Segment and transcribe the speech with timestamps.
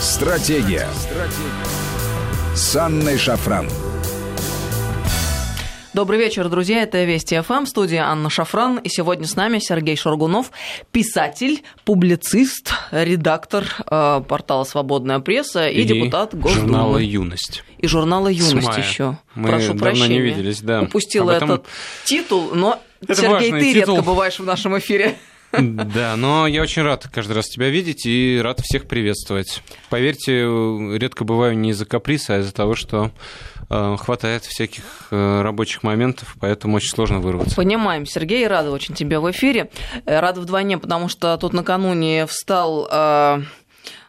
[0.00, 0.86] Стратегия.
[2.54, 3.68] С Анной Шафран.
[5.94, 6.82] Добрый вечер, друзья.
[6.82, 8.78] Это Вести ФМ, студия Анна Шафран.
[8.78, 10.52] И сегодня с нами Сергей Шаргунов,
[10.92, 16.66] писатель, публицист, редактор э, портала «Свободная пресса» и, и депутат Госдумы.
[16.68, 17.64] журнала «Юность».
[17.78, 19.18] И журнала «Юность» еще.
[19.34, 20.08] Мы Прошу давно прощения.
[20.08, 20.82] не виделись, да.
[20.82, 21.66] Упустила Об этом- этот
[22.04, 23.96] титул, но, Это Сергей, ты титул.
[23.96, 25.16] редко бываешь в нашем эфире.
[25.52, 29.62] Да, но я очень рад каждый раз тебя видеть и рад всех приветствовать.
[29.88, 30.42] Поверьте,
[30.96, 33.10] редко бываю не из-за каприса, а из-за того, что
[33.70, 37.56] э, хватает всяких э, рабочих моментов, поэтому очень сложно вырваться.
[37.56, 39.70] Понимаем, Сергей, рада очень тебе в эфире.
[40.04, 42.88] Э, Рада вдвойне, потому что тут накануне встал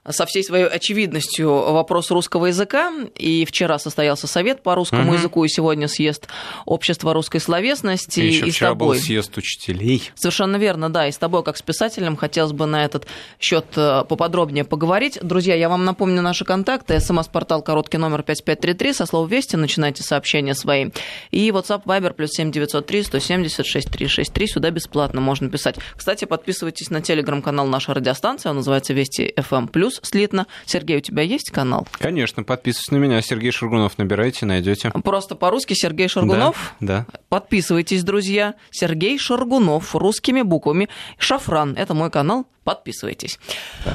[0.08, 5.13] со всей своей очевидностью вопрос русского языка, и вчера состоялся совет по русскому Мгм.
[5.13, 6.27] языку, и сегодня съезд
[6.66, 8.20] общества русской словесности.
[8.20, 8.99] И еще и с вчера был тобой.
[8.99, 10.09] съезд учителей.
[10.16, 11.08] Совершенно верно, да.
[11.08, 13.08] И с тобой, как с писателем, хотелось бы на этот
[13.39, 15.20] счет поподробнее поговорить.
[15.22, 17.00] Друзья, я вам напомню наши контакты.
[17.00, 18.94] СМС-портал короткий номер 5533.
[18.94, 20.89] Со слова «Вести» начинайте сообщения свои.
[21.31, 24.47] И WhatsApp Viber плюс 7903 170 6363.
[24.47, 25.75] Сюда бесплатно можно писать.
[25.95, 28.50] Кстати, подписывайтесь на телеграм-канал нашей радиостанции.
[28.50, 29.67] Он называется «Вести FM+,»
[30.00, 30.47] плюс слитно.
[30.66, 31.88] Сергей, у тебя есть канал?
[31.92, 33.22] Конечно, подписывайтесь на меня.
[33.22, 34.92] Сергей Шургунов набирайте, найдете.
[35.03, 36.73] Просто по-русски Сергей Шаргунов.
[36.80, 38.55] Да, Подписывайтесь, друзья.
[38.72, 40.89] Сергей Шаргунов русскими буквами.
[41.19, 41.75] Шафран.
[41.77, 42.47] Это мой канал.
[42.63, 43.39] Подписывайтесь.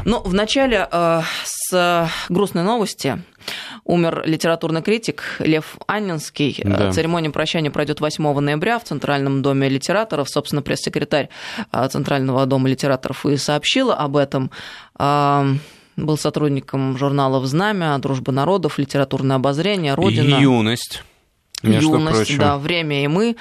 [0.05, 3.23] Ну, вначале э, с грустной новости.
[3.85, 6.57] Умер литературный критик Лев Аннинский.
[6.63, 6.93] Э, Да.
[6.93, 10.29] Церемония прощания пройдет 8 ноября в Центральном доме литераторов.
[10.31, 11.29] Собственно, пресс-секретарь
[11.73, 14.51] э, Центрального дома литераторов и сообщила об этом.
[14.99, 15.45] Э,
[15.97, 19.95] Был сотрудником журналов «Знамя», «Дружба народов», «Литературное обозрение».
[19.95, 20.39] «Родина».
[20.41, 21.05] Юность.
[21.71, 22.39] Между Юность, прочим.
[22.39, 23.37] да, время и мы.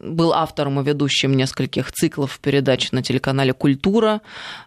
[0.00, 4.20] Был автором и ведущим нескольких циклов передач на телеканале Культура,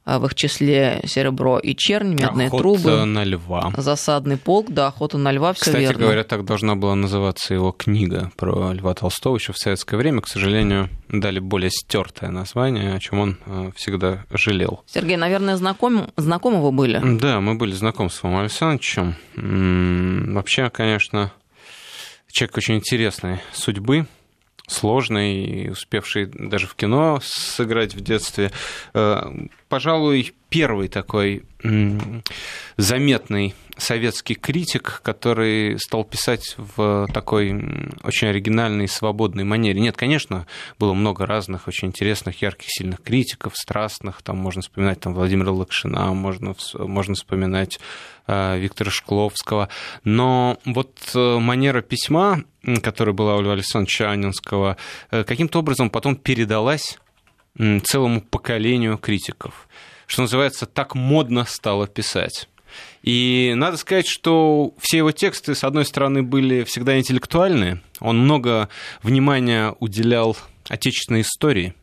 [0.03, 3.71] а, в их числе Серебро и Чернь, Медные Охота трубы, на льва.
[3.77, 5.99] Засадный полк, да, охота на льва, все Кстати верно.
[6.01, 10.19] говоря, так должна была называться его книга про Льва Толстого еще в советское время.
[10.19, 14.83] К сожалению, дали более стертое название, о чем он э, всегда жалел.
[14.85, 16.99] Сергей, наверное, знаком, знакомы вы были?
[17.19, 19.15] Да, мы были знакомы с Иваном Александровичем.
[20.33, 21.31] Вообще, конечно,
[22.31, 24.07] человек очень интересной судьбы,
[24.67, 28.51] сложный, успевший даже в кино сыграть в детстве.
[28.93, 29.21] Э,
[29.69, 31.43] Пожалуй, первый такой
[32.77, 37.51] заметный советский критик, который стал писать в такой
[38.03, 39.79] очень оригинальной и свободной манере.
[39.79, 40.47] Нет, конечно,
[40.79, 44.21] было много разных очень интересных, ярких, сильных критиков, страстных.
[44.21, 47.79] Там можно вспоминать там, Владимира Лакшина, можно, можно вспоминать
[48.27, 49.69] э, Виктора Шкловского.
[50.03, 52.43] Но вот э, манера письма,
[52.83, 54.77] которая была у Льва Александровича Анинского,
[55.11, 56.99] э, каким-то образом потом передалась
[57.83, 59.67] целому поколению критиков.
[60.07, 62.49] Что называется, так модно стало писать.
[63.03, 67.81] И надо сказать, что все его тексты, с одной стороны, были всегда интеллектуальные.
[67.99, 68.69] Он много
[69.01, 70.37] внимания уделял
[70.69, 71.73] отечественной истории,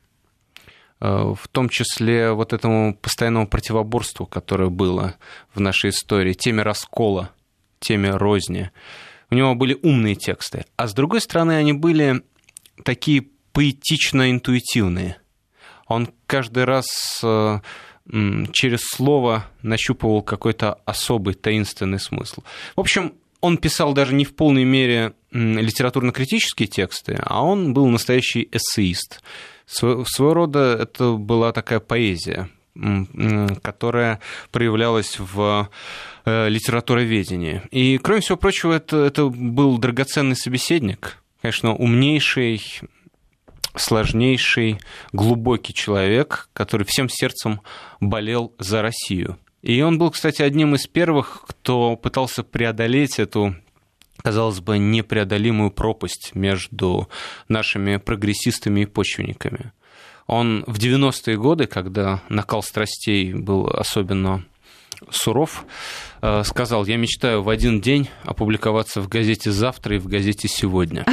[1.01, 5.17] э, в том числе вот этому постоянному противоборству, которое было
[5.55, 7.31] в нашей истории, теме раскола,
[7.81, 8.71] теме розни.
[9.31, 10.65] У него были умные тексты.
[10.77, 12.23] А с другой стороны, они были
[12.85, 15.17] такие поэтично-интуитивные.
[15.87, 16.87] Он каждый раз
[17.23, 17.61] э,
[18.53, 22.43] через слово нащупывал какой-то особый таинственный смысл.
[22.77, 28.49] В общем, он писал даже не в полной мере литературно-критические тексты, а он был настоящий
[28.51, 29.23] эссеист.
[29.67, 32.49] Сво- Своего рода это была такая поэзия,
[33.63, 34.21] которая
[34.51, 35.69] проявлялась в
[36.25, 37.63] э, литературоведении.
[37.71, 42.63] И, кроме всего прочего, это, это был драгоценный собеседник, конечно, умнейший,
[43.75, 44.81] сложнейший,
[45.13, 47.61] глубокий человек, который всем сердцем
[48.01, 49.39] болел за Россию.
[49.63, 53.57] И он был, кстати, одним из первых, кто пытался преодолеть эту
[54.23, 57.09] казалось бы, непреодолимую пропасть между
[57.49, 59.73] нашими прогрессистами и почвенниками.
[60.27, 64.45] Он в 90-е годы, когда накал страстей был особенно
[65.11, 65.65] суров,
[66.21, 71.07] э, сказал, я мечтаю в один день опубликоваться в газете «Завтра» и в газете «Сегодня».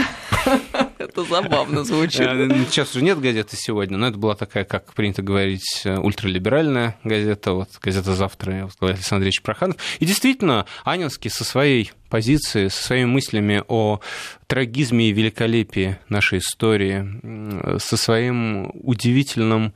[1.09, 2.21] Это забавно звучит.
[2.21, 6.97] Э, Сейчас уже нет газеты сегодня, но это была такая, как принято говорить, э, ультралиберальная
[7.03, 9.77] газета, вот газета «Завтра», возглавляет Александр Андреевич Проханов.
[9.99, 13.99] И действительно, Анинский со своей позиции, со своими мыслями о
[14.47, 19.73] трагизме и великолепии нашей истории, м, со своим удивительным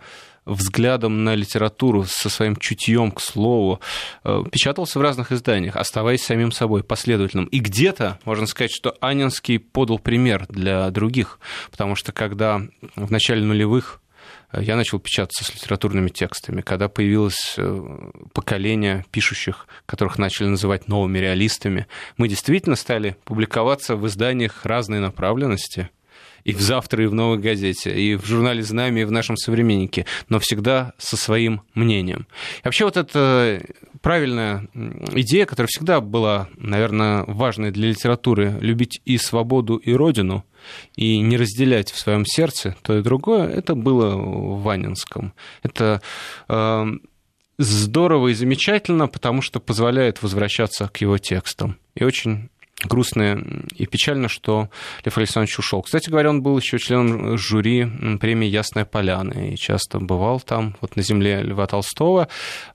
[0.49, 3.79] взглядом на литературу, со своим чутьем к слову,
[4.23, 7.45] э, печатался в разных изданиях, оставаясь самим собой, последовательным.
[7.45, 11.39] И где-то, можно сказать, что Анинский подал пример для других,
[11.71, 12.61] потому что когда
[12.95, 14.01] в начале нулевых
[14.53, 21.19] я начал печататься с литературными текстами, когда появилось э, поколение пишущих, которых начали называть новыми
[21.19, 21.85] реалистами,
[22.17, 25.89] мы действительно стали публиковаться в изданиях разной направленности,
[26.43, 30.05] и в «Завтра», и в «Новой газете», и в журнале «Знамя», и в нашем «Современнике»,
[30.29, 32.27] но всегда со своим мнением.
[32.59, 33.61] И вообще вот эта
[34.01, 34.67] правильная
[35.13, 40.45] идея, которая всегда была, наверное, важной для литературы, любить и свободу, и родину,
[40.95, 45.33] и не разделять в своем сердце то и другое, это было в Ванинском.
[45.63, 46.01] Это
[46.47, 46.85] э,
[47.57, 51.77] здорово и замечательно, потому что позволяет возвращаться к его текстам.
[51.95, 52.49] И очень
[52.83, 53.43] грустно
[53.75, 54.69] и печально, что
[55.03, 55.81] Лев Александрович ушел.
[55.81, 57.85] Кстати говоря, он был еще членом жюри
[58.19, 62.27] премии «Ясная поляна» и часто бывал там, вот на земле Льва Толстого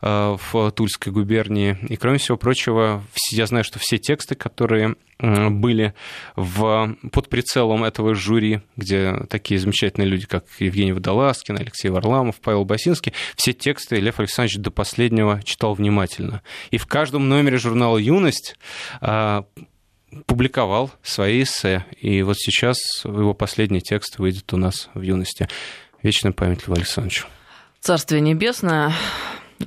[0.03, 1.79] э, в Тульской губернии.
[1.89, 5.95] И, кроме всего прочего, я знаю, что все тексты, которые были
[6.37, 12.65] в, под прицелом этого жюри, где такие замечательные люди, как Евгений Водолазкин, Алексей Варламов, Павел
[12.65, 16.43] Басинский, все тексты Лев Александрович до последнего читал внимательно.
[16.71, 18.56] И в каждом номере журнала «Юность»
[19.01, 19.45] а,
[20.26, 21.84] публиковал свои эссе.
[22.00, 25.49] И вот сейчас его последний текст выйдет у нас в юности.
[26.02, 27.26] Вечная память Льву Александровичу.
[27.81, 28.93] Царствие небесное.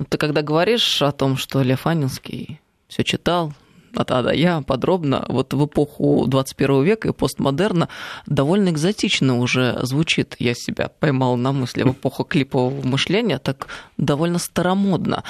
[0.08, 3.52] Ты когда говоришь о том, что Лев Анинский все читал,
[3.94, 7.88] а да, да, я подробно, вот в эпоху 21 века и постмодерна
[8.26, 10.36] довольно экзотично уже звучит.
[10.38, 15.24] Я себя поймал на мысли в эпоху клипового мышления, так довольно старомодно.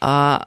[0.00, 0.46] А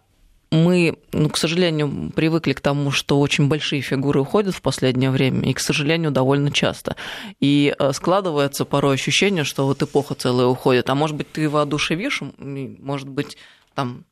[0.51, 5.49] мы, ну, к сожалению, привыкли к тому, что очень большие фигуры уходят в последнее время,
[5.49, 6.95] и, к сожалению, довольно часто.
[7.39, 10.89] И э, складывается порой ощущение, что вот эпоха целая уходит.
[10.89, 13.37] А может быть, ты воодушевишь, может быть,
[13.75, 14.05] там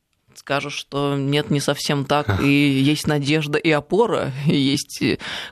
[0.47, 5.03] скажешь, что нет, не совсем так, и есть надежда и опора, и есть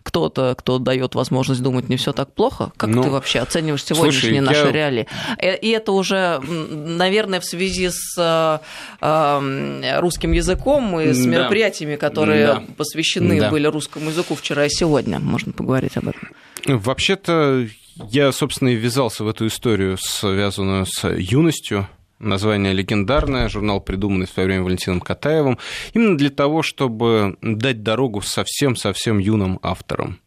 [0.04, 2.72] кто-то, кто дает возможность думать, не все так плохо.
[2.78, 4.72] Как ну, ты вообще оцениваешь сегодняшние слушай, наши я...
[4.72, 5.08] реалии?
[5.38, 8.62] Э, и это уже, наверное, в связи с
[9.02, 12.64] э, русским языком и с мероприятиями, которые да.
[12.78, 13.50] посвящены да.
[13.50, 15.20] были русскому языку вчера и сегодня.
[15.20, 16.30] Можно поговорить об этом.
[16.66, 17.68] Вообще-то
[18.12, 21.90] я, собственно, и ввязался в эту историю, связанную с юностью
[22.20, 25.58] название легендарное, журнал, придуманный в свое время Валентином Катаевым,
[25.94, 30.20] именно для того, чтобы дать дорогу совсем-совсем юным авторам,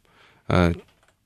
[0.49, 0.75] э,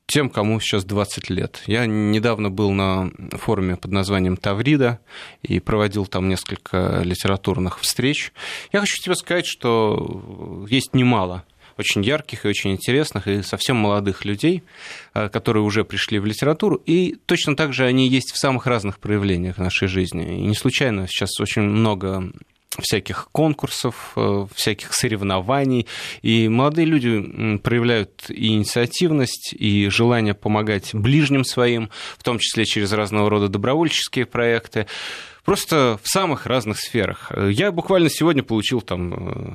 [0.06, 1.62] тем, кому сейчас 20 лет.
[1.66, 4.98] Я недавно был на форуме под названием «Таврида»
[5.42, 8.32] и проводил там несколько литературных встреч.
[8.72, 11.44] Я хочу тебе сказать, что есть немало
[11.82, 14.62] очень ярких и очень интересных и совсем молодых людей,
[15.14, 18.98] э, которые уже пришли в литературу, и точно так же они есть в самых разных
[18.98, 20.38] проявлениях нашей жизни.
[20.38, 22.32] И не случайно сейчас очень много
[22.78, 25.86] всяких конкурсов, э, всяких соревнований.
[26.22, 32.92] И молодые люди проявляют и инициативность, и желание помогать ближним своим, в том числе через
[32.92, 34.86] разного рода добровольческие проекты
[35.44, 37.32] просто в самых разных сферах.
[37.36, 39.14] Я буквально сегодня получил там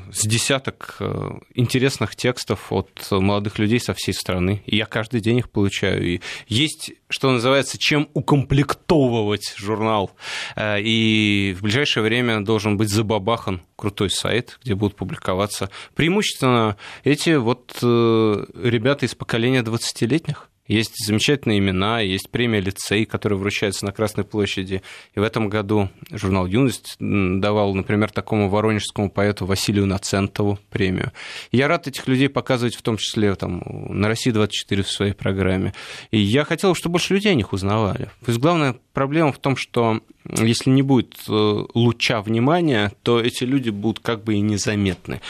[0.10, 5.22] э, с десяток э, интересных текстов от молодых людей со всей страны, и я каждый
[5.22, 6.06] день их получаю.
[6.06, 10.12] И есть, что называется, чем укомплектовывать журнал.
[10.56, 17.36] Э, и в ближайшее время должен быть забабахан крутой сайт, где будут публиковаться преимущественно эти
[17.36, 20.50] вот ребята из поколения 20-летних.
[20.67, 24.81] Есть замечательные имена, есть премия «Лицей», которая вручается на Красной площади.
[25.15, 31.12] И в этом году журнал «Юность» давал, например, такому воронежскому поэту Василию Нацентову премию.
[31.51, 35.74] Я рад этих людей показывать в том числе там, на «России-24» в своей программе.
[36.12, 38.05] И я хотел, чтобы больше людей о них узнавали.
[38.25, 43.43] То есть главная проблема в том, что если не будет э, луча внимания, то эти
[43.43, 45.21] люди будут как бы и незаметны.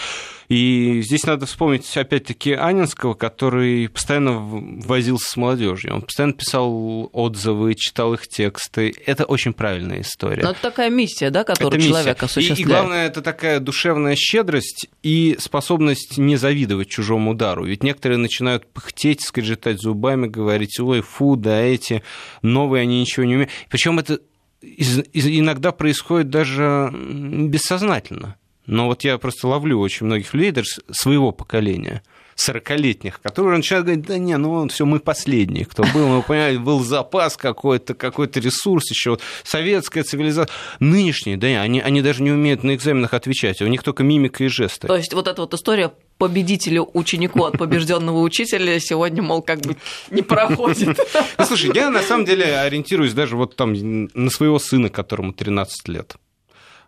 [0.49, 5.93] И здесь надо вспомнить, опять-таки, Анинского, который постоянно возился с молодежью.
[5.93, 8.93] Он постоянно писал отзывы, читал их тексты.
[9.05, 10.43] Это очень правильная история.
[10.43, 12.59] Но это такая миссия, да, которую это человек осуществляет.
[12.59, 17.65] И, и главное, это такая душевная щедрость и способность не завидовать чужому удару.
[17.65, 22.03] Ведь некоторые начинают пыхтеть, скрежетать зубами, говорить, ой, фу, да эти
[22.41, 23.51] новые, они ничего не умеют.
[23.69, 24.19] Причем это
[24.61, 28.37] иногда происходит даже бессознательно.
[28.67, 32.03] Но вот я просто ловлю очень многих людей, даже своего поколения,
[32.37, 36.83] 40-летних, которые начинают говорить, да не, ну все, мы последние, кто был, ну, понимаете, был
[36.83, 40.53] запас какой-то, какой-то ресурс еще, вот, советская цивилизация.
[40.79, 44.47] Нынешние, да, они, они даже не умеют на экзаменах отвечать, у них только мимика и
[44.49, 44.87] жесты.
[44.87, 49.77] То есть вот эта вот история победителю ученику от побежденного учителя сегодня, мол, как бы
[50.11, 50.99] не проходит.
[51.37, 55.87] Ну, слушай, я на самом деле ориентируюсь даже вот там на своего сына, которому 13
[55.87, 56.17] лет.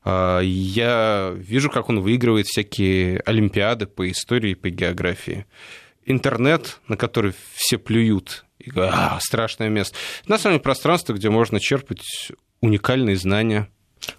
[0.04, 5.46] А, я вижу, как он выигрывает всякие олимпиады по истории, по географии.
[6.06, 9.96] Интернет, на который все плюют, и говорят, а, страшное место.
[10.28, 13.70] На самом деле, пространство, где можно черпать уникальные знания.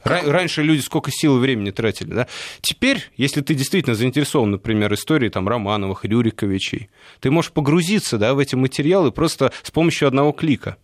[0.04, 2.26] Раньше люди сколько сил и времени тратили, да?
[2.60, 8.38] Теперь, если ты действительно заинтересован, например, историей там, Романовых, Рюриковичей, ты можешь погрузиться да, в
[8.38, 10.76] эти материалы просто с помощью одного клика.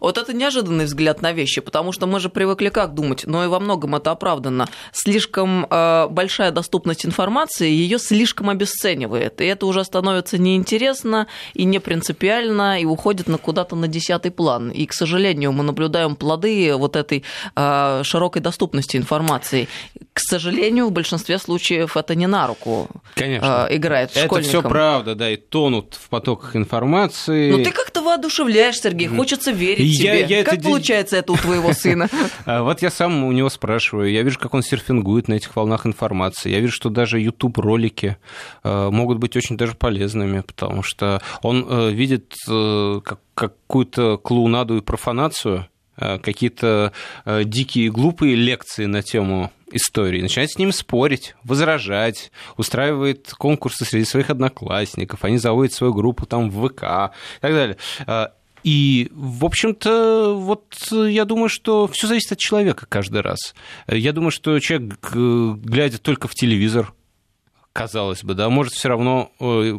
[0.00, 3.48] Вот это неожиданный взгляд на вещи, потому что мы же привыкли как думать, но и
[3.48, 4.68] во многом это оправдано.
[4.92, 11.78] Слишком э, большая доступность информации ее слишком обесценивает, и это уже становится неинтересно и не
[11.78, 14.70] принципиально, и уходит на куда-то на десятый план.
[14.70, 17.24] И, к сожалению, мы наблюдаем плоды вот этой
[17.56, 19.68] э, широкой доступности информации.
[20.12, 23.66] К сожалению, в большинстве случаев это не на руку Конечно.
[23.68, 27.50] Э, играет Это все правда, да, и тонут в потоках информации.
[27.50, 30.36] Ну ты как-то воодушевляешь, Сергей, хочется верить я, тебе.
[30.38, 30.64] Я как это...
[30.64, 32.08] получается это у твоего сына?
[32.46, 34.10] А вот я сам у него спрашиваю.
[34.10, 36.50] Я вижу, как он серфингует на этих волнах информации.
[36.50, 38.16] Я вижу, что даже YouTube-ролики
[38.62, 43.00] э, могут быть очень даже полезными, потому что он э, видит э,
[43.34, 46.92] какую-то клоунаду и профанацию, какие-то
[47.24, 54.30] дикие глупые лекции на тему истории, начинает с ним спорить, возражать, устраивает конкурсы среди своих
[54.30, 57.76] одноклассников, они заводят свою группу там в ВК и так далее.
[58.64, 63.54] И, в общем-то, вот я думаю, что все зависит от человека каждый раз.
[63.86, 66.94] Я думаю, что человек, глядя только в телевизор,
[67.74, 69.78] казалось бы, да, может все равно, э,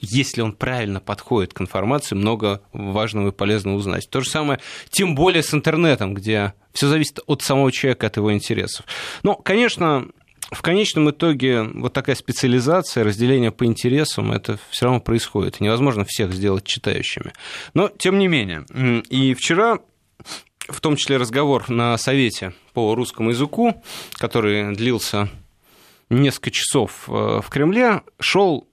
[0.00, 4.08] если он правильно подходит к информации, много важного и полезного узнать.
[4.10, 4.58] То же самое,
[4.90, 8.84] тем более с интернетом, где все зависит от самого человека, от его интересов.
[9.22, 10.08] Но, конечно,
[10.50, 15.60] в конечном итоге вот такая специализация, разделение по интересам, это все равно происходит.
[15.60, 17.32] Невозможно всех сделать читающими.
[17.72, 18.64] Но, тем не менее,
[19.08, 19.78] и вчера
[20.68, 23.82] в том числе разговор на совете по русскому языку,
[24.14, 25.28] который длился
[26.08, 28.66] несколько часов э, в Кремле, шел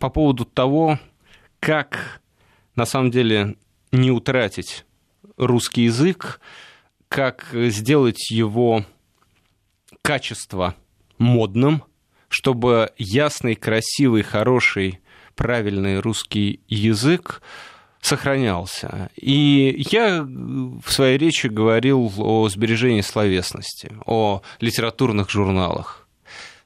[0.00, 0.98] по поводу того,
[1.60, 2.20] как
[2.76, 3.56] на самом деле
[3.92, 4.84] не утратить
[5.36, 6.40] русский язык,
[7.08, 8.84] как сделать его
[10.02, 10.74] качество
[11.24, 11.82] модным,
[12.28, 15.00] чтобы ясный, красивый, хороший,
[15.34, 17.42] правильный русский язык
[18.00, 19.10] сохранялся.
[19.16, 26.06] И я в своей речи говорил о сбережении словесности, о литературных журналах.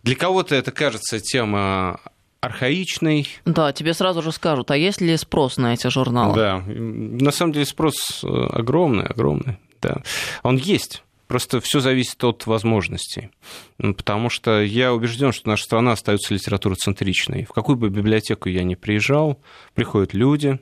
[0.03, 2.01] Для кого-то это кажется тема
[2.41, 3.29] архаичной.
[3.45, 6.35] Да, тебе сразу же скажут, а есть ли спрос на эти журналы?
[6.35, 9.59] Да, на самом деле спрос огромный, огромный.
[9.81, 10.03] Да.
[10.43, 11.03] Он есть.
[11.29, 13.31] Просто все зависит от возможностей.
[13.77, 17.45] Потому что я убежден, что наша страна остается литературоцентричной.
[17.45, 19.39] В какую бы библиотеку я ни приезжал,
[19.75, 20.59] приходят люди,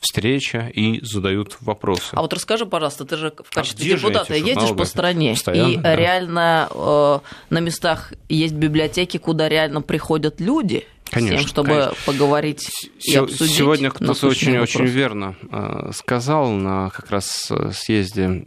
[0.00, 2.10] встреча и задают вопросы.
[2.12, 5.76] А вот расскажи, пожалуйста, ты же в а качестве а депутата ездишь по стране, и
[5.76, 5.96] да.
[5.96, 7.18] реально э,
[7.50, 11.96] на местах есть библиотеки, куда реально приходят люди, Конечно, тем, чтобы конечно.
[12.06, 12.70] поговорить
[13.00, 13.56] и обсудить.
[13.56, 18.46] Сегодня кто-то очень, очень верно э, сказал на как раз э, съезде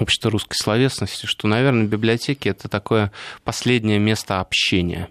[0.00, 3.12] общества русской словесности, что, наверное, библиотеки это такое
[3.44, 5.08] последнее место общения.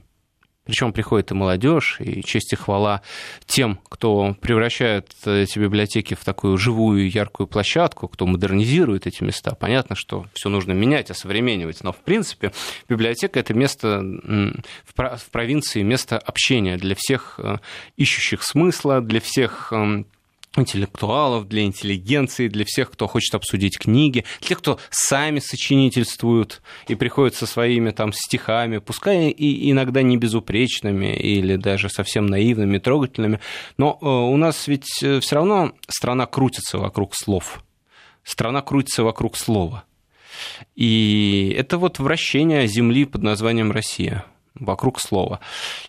[0.70, 3.02] Причем приходит и молодежь, и честь и хвала
[3.48, 9.56] тем, кто превращает эти библиотеки в такую живую, яркую площадку, кто модернизирует эти места.
[9.56, 12.52] Понятно, что все нужно менять, осовременивать, но в принципе
[12.88, 17.58] библиотека это место в провинции, место общения для всех э,
[17.98, 20.06] ищущих смысла, для всех эм,
[20.56, 26.96] интеллектуалов, для интеллигенции, для всех, кто хочет обсудить книги, для тех, кто сами сочинительствуют и
[26.96, 33.40] приходят со своими там стихами, пускай и иногда не безупречными или даже совсем наивными, трогательными,
[33.78, 37.64] но э, у нас ведь э, все равно страна крутится вокруг слов.
[38.24, 39.86] Страна крутится вокруг слова.
[40.76, 44.26] И это вот вращение Земли под названием Россия
[44.56, 45.40] вокруг слова.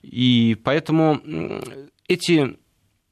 [0.02, 1.20] И поэтому
[2.08, 2.56] эти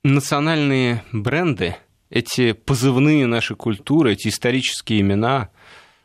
[0.04, 1.76] национальные бренды,
[2.10, 5.50] эти позывные нашей культуры, эти исторические имена,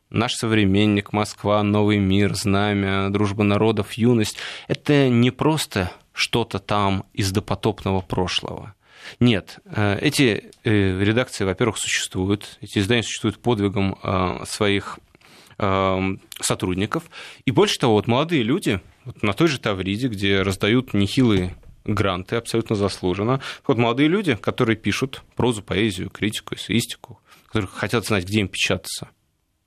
[0.10, 7.32] наш современник, Москва, Новый мир, Знамя, Дружба народов, Юность, это не просто что-то там из
[7.32, 8.76] допотопного прошлого.
[9.20, 15.00] Нет, э, эти э, редакции, во-первых, существуют, эти издания существуют подвигом э, своих
[16.42, 17.04] сотрудников.
[17.46, 22.36] И больше того, вот молодые люди вот на той же Тавриде, где раздают нехилые гранты
[22.36, 23.42] абсолютно заслуженно.
[23.68, 29.10] Вот молодые люди, которые пишут прозу, поэзию, критику, эссеистику, которые хотят знать, где им печататься,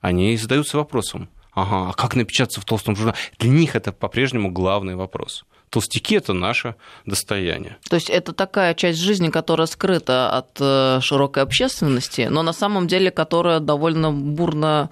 [0.01, 3.17] они задаются вопросом, ага, а как напечататься в толстом журнале?
[3.39, 5.45] Для них это по-прежнему главный вопрос.
[5.69, 7.77] Толстяки– это наше достояние.
[7.89, 12.87] То есть это такая часть жизни, которая скрыта от э, широкой общественности, но на самом
[12.87, 14.89] деле которая довольно бурно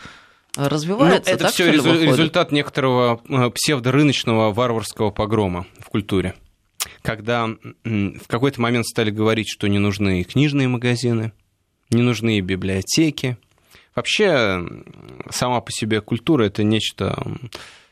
[0.57, 1.31] развивается.
[1.31, 6.35] Ну, это все результат некоторого э, псевдорыночного варварского погрома в культуре
[7.01, 7.47] когда
[7.83, 11.33] в какой-то момент стали говорить, что не нужны книжные магазины,
[11.89, 13.37] не нужны библиотеки,
[13.95, 14.61] Вообще,
[15.29, 17.17] сама по себе культура это нечто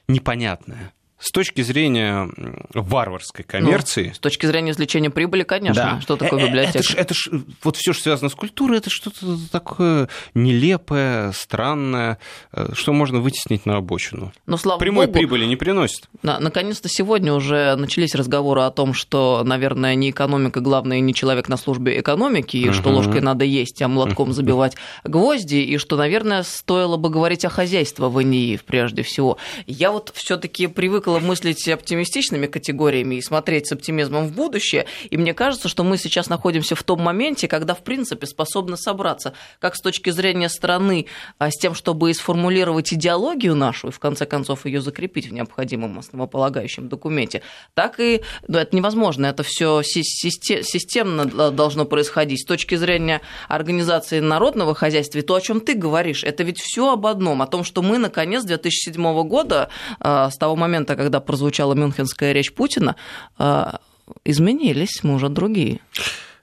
[0.10, 2.30] непонятное с точки зрения
[2.74, 4.10] варварской коммерции...
[4.10, 5.94] Ну, с точки зрения извлечения прибыли, конечно.
[5.96, 6.02] Да.
[6.02, 6.80] Что такое э, э, библиотека?
[6.80, 7.30] Это ж, это ж,
[7.64, 12.18] вот все, что связано с культурой, это что-то такое нелепое, странное,
[12.52, 14.34] э, что можно вытеснить на обочину.
[14.48, 16.10] Но, слава Прямой богу, прибыли не приносит.
[16.24, 21.48] На, наконец-то сегодня уже начались разговоры о том, что, наверное, не экономика главное, не человек
[21.48, 22.74] на службе экономики, и uh-huh.
[22.74, 24.76] что ложкой надо есть, а молотком забивать
[25.06, 29.38] гвозди, и что, наверное, стоило бы говорить о хозяйстве в НИИ прежде всего.
[29.68, 34.86] Я вот все таки привыкла привыкла мыслить оптимистичными категориями и смотреть с оптимизмом в будущее.
[35.10, 39.34] И мне кажется, что мы сейчас находимся в том моменте, когда, в принципе, способны собраться
[39.60, 41.06] как с точки зрения страны
[41.38, 46.00] а с тем, чтобы сформулировать идеологию нашу и, в конце концов, ее закрепить в необходимом
[46.00, 47.42] основополагающем документе,
[47.74, 49.26] так и ну, это невозможно.
[49.26, 52.42] Это все системно должно происходить.
[52.42, 56.94] С точки зрения организации народного хозяйства, и то, о чем ты говоришь, это ведь все
[56.94, 61.74] об одном, о том, что мы, наконец, 2007 года, а, с того момента, когда прозвучала
[61.74, 62.96] мюнхенская речь Путина,
[63.38, 63.80] а,
[64.26, 65.80] изменились, мы уже другие.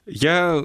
[0.05, 0.63] Я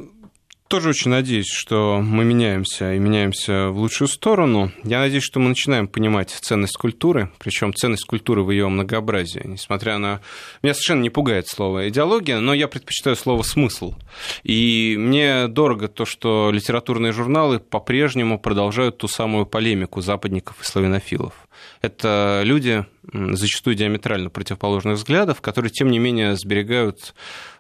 [0.68, 4.72] тоже очень надеюсь, что мы меняемся и меняемся в лучшую сторону.
[4.82, 9.42] Я надеюсь, что мы начинаем понимать ценность культуры, причем ценность культуры в ее многообразии.
[9.44, 10.20] Несмотря на...
[10.62, 13.94] Меня совершенно не пугает слово идеология, но я предпочитаю слово смысл.
[14.42, 21.34] И мне дорого то, что литературные журналы по-прежнему продолжают ту самую полемику западников и славянофилов.
[21.80, 27.14] Это люди, зачастую диаметрально противоположных взглядов, которые, тем не менее, сберегают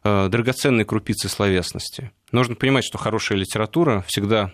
[0.04, 2.10] э, драгоценные крупицы словесности.
[2.32, 4.52] Нужно понимать, что хорошая литература всегда,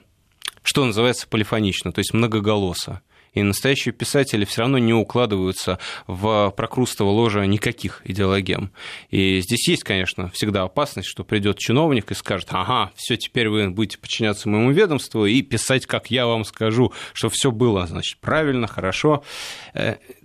[0.62, 3.02] что называется, полифонична, то есть многоголоса.
[3.32, 8.72] И настоящие писатели все равно не укладываются в прокрустово ложа никаких идеологем.
[9.08, 13.70] И здесь есть, конечно, всегда опасность, что придет чиновник и скажет, ага, все, теперь вы
[13.70, 18.66] будете подчиняться моему ведомству и писать, как я вам скажу, что все было, значит, правильно,
[18.66, 19.24] хорошо.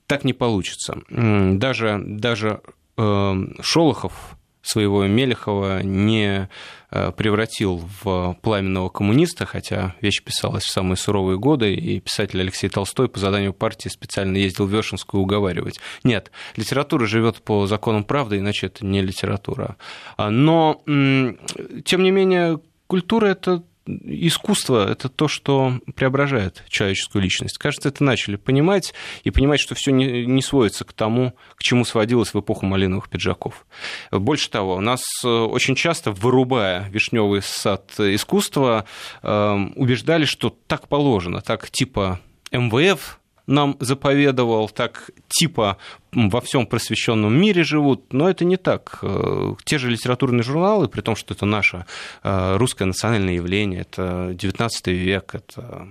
[0.08, 1.02] Так не получится.
[1.10, 2.62] Даже, даже
[2.98, 6.50] э, Шолохов своего Мелехова не
[6.92, 12.70] э, превратил в пламенного коммуниста, хотя вещь писалась в самые суровые годы, и писатель Алексей
[12.70, 15.80] Толстой по заданию партии специально ездил в Вешенскую уговаривать.
[16.04, 19.78] Нет, литература живет по законам правды, иначе это не литература.
[20.18, 27.58] Но, тем не менее, культура— это искусство— это то, что преображает человеческую личность.
[27.58, 32.34] Кажется, это начали понимать, и понимать, что все не, сводится к тому, к чему сводилось
[32.34, 33.66] в эпоху малиновых пиджаков.
[34.12, 38.86] Больше того, у нас э, очень часто, вырубая вишневый сад искусства,
[39.24, 42.20] эм, убеждали, что так положено, так типа
[42.52, 45.78] МВФ нам заповедовал, так типа
[46.12, 49.00] во всем просвещенном мире живут, но это не так.
[49.02, 51.86] Э, те же литературные журналы, при том, что это наше
[52.24, 55.88] э, русское национальное явление, это XIX век, это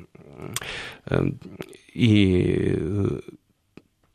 [1.07, 1.25] э,
[1.95, 2.79] и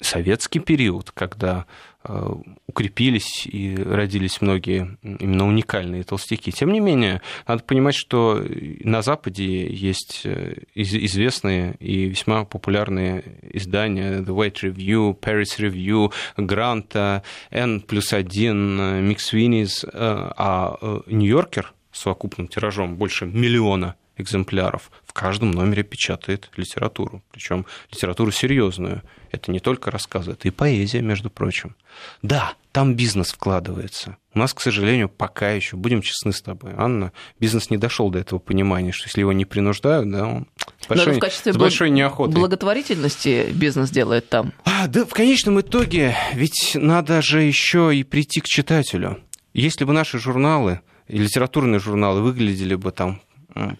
[0.01, 1.65] советский период, когда
[2.03, 2.33] Э,
[2.65, 6.51] укрепились и родились многие именно уникальные толстяки.
[6.51, 8.43] Тем не менее, надо понимать, что
[8.83, 17.21] на Западе есть э, известные и весьма популярные издания The White Review, Paris Review, Гранта,
[17.51, 25.51] N плюс один, Микс Винниз, а Нью-Йоркер с совокупным тиражом больше миллиона экземпляров в каждом
[25.51, 29.03] номере печатает литературу, причем литературу серьезную.
[29.31, 31.75] Это не только рассказы, это и поэзия, между прочим.
[32.21, 34.17] Да, там бизнес вкладывается.
[34.33, 38.19] У нас, к сожалению, пока еще, будем честны с тобой, Анна, бизнес не дошел до
[38.19, 40.47] этого понимания, что если его не принуждают, да, он
[40.87, 42.35] большой, в качестве с большой неохотой.
[42.35, 44.53] благотворительности бизнес делает там.
[44.63, 49.19] А, да, в конечном итоге, ведь надо же еще и прийти к читателю.
[49.53, 53.21] Если бы наши журналы, и литературные журналы выглядели бы там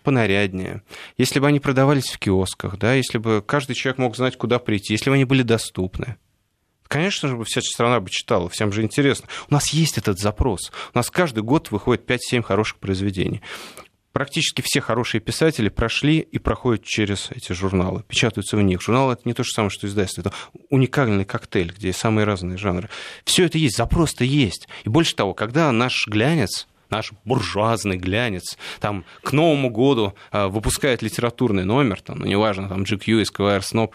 [0.04, 0.82] понаряднее,
[1.18, 4.94] если бы они продавались в киосках, да, если бы каждый человек мог знать, куда прийти,
[4.94, 6.18] если бы они были доступны.
[6.88, 9.30] Конечно же, вся страна бы читала, всем же интересно.
[9.50, 10.74] У нас есть этот запрос.
[10.94, 13.42] У нас каждый год выходит 5-7 хороших произведений.
[14.12, 18.82] Практически все хорошие писатели прошли и проходят через эти журналы, печатаются в них.
[18.82, 20.34] Журнал это не то же самое, что издательство, это
[20.70, 22.90] уникальный коктейль, где самые разные жанры.
[23.24, 24.68] Все это есть, запрос-то есть.
[24.84, 31.02] И больше того, когда наш глянец наш буржуазный глянец, там к Новому году э, выпускает
[31.02, 33.92] литературный номер, там, ну, неважно, там GQ, Esquire, Snob,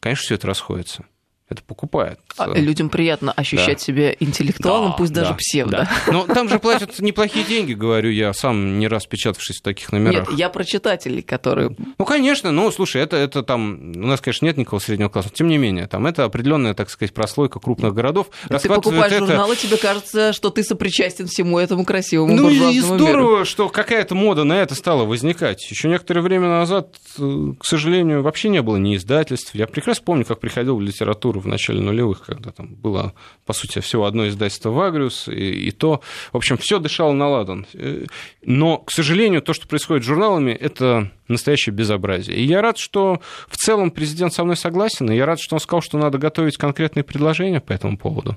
[0.00, 1.04] конечно, все это расходится.
[1.50, 2.18] Это покупает.
[2.36, 3.84] А людям приятно ощущать да.
[3.84, 5.88] себя интеллектуалом, да, пусть да, даже псевдо.
[6.06, 6.12] Да.
[6.12, 10.30] Но там же платят неплохие деньги, говорю я, сам не раз печатавшись в таких номерах.
[10.30, 11.74] Нет, я про читателей, которые...
[11.98, 13.92] Ну, конечно, ну, слушай, это, это там...
[13.96, 17.12] У нас, конечно, нет никакого среднего класса, тем не менее, там это определенная, так сказать,
[17.12, 18.28] прослойка крупных городов.
[18.48, 19.26] Ты покупаешь это...
[19.26, 23.44] журналы, тебе кажется, что ты сопричастен всему этому красивому Ну, и здорово, миру.
[23.44, 25.68] что какая-то мода на это стала возникать.
[25.68, 29.54] Еще некоторое время назад, э, к сожалению, вообще не было ни издательств.
[29.54, 33.12] Я прекрасно помню, как приходил в литературу в начале нулевых, когда там было,
[33.46, 36.00] по сути, всего одно издательство «Вагриус», и, и то,
[36.32, 37.66] в общем, все дышало на ладан.
[37.74, 38.04] Э,
[38.42, 42.36] но, к сожалению, то, что происходит с журналами, это настоящее безобразие.
[42.36, 45.60] И я рад, что в целом президент со мной согласен, и я рад, что он
[45.60, 48.36] сказал, что надо готовить конкретные предложения по этому поводу.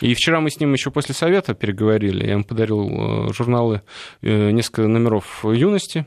[0.00, 2.26] И вчера мы с ним еще после совета переговорили.
[2.26, 3.82] Я ему подарил э, журналы,
[4.22, 6.06] э, несколько номеров юности.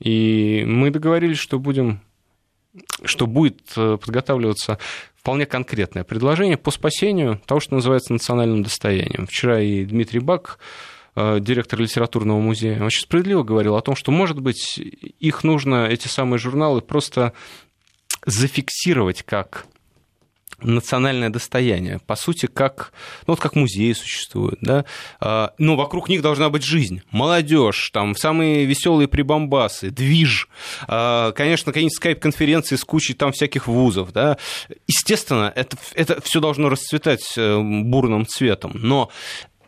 [0.00, 2.00] И мы договорились, что будем
[3.04, 4.78] что будет подготавливаться
[5.28, 9.26] вполне конкретное предложение по спасению того, что называется национальным достоянием.
[9.26, 10.58] Вчера и Дмитрий Бак,
[11.16, 16.08] э, директор литературного музея, очень справедливо говорил о том, что, может быть, их нужно, эти
[16.08, 17.34] самые журналы, просто
[18.24, 19.66] зафиксировать как
[20.60, 22.92] национальное достояние, по сути, как,
[23.26, 24.84] ну, вот как музеи существуют, да,
[25.20, 30.48] а, но вокруг них должна быть жизнь, молодежь, там, самые веселые прибамбасы, движ,
[30.86, 34.36] а, конечно, какие-нибудь скайп-конференции с кучей там всяких вузов, да,
[34.86, 39.10] естественно, это, это все должно расцветать э, бурным цветом, но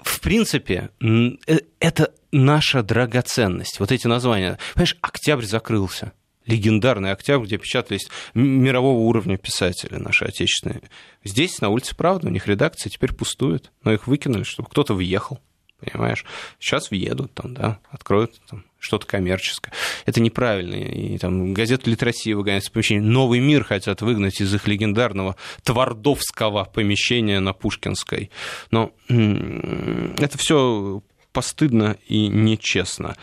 [0.03, 3.81] в принципе, э, это наша драгоценность.
[3.81, 4.59] Вот эти названия.
[4.74, 6.12] Понимаешь, октябрь закрылся
[6.51, 10.83] легендарный октябрь, где печатались мирового уровня писатели наши отечественные.
[11.25, 15.39] Здесь, на улице Правда, у них редакция теперь пустует, но их выкинули, чтобы кто-то въехал,
[15.79, 16.25] понимаешь?
[16.59, 19.73] Сейчас въедут там, да, откроют там что-то коммерческое.
[20.07, 20.75] Это неправильно.
[20.75, 23.03] И там газету «Литросия» выгоняют с помещения.
[23.03, 28.31] «Новый мир» хотят выгнать из их легендарного твардовского помещения на Пушкинской.
[28.71, 33.17] Но это все постыдно и нечестно.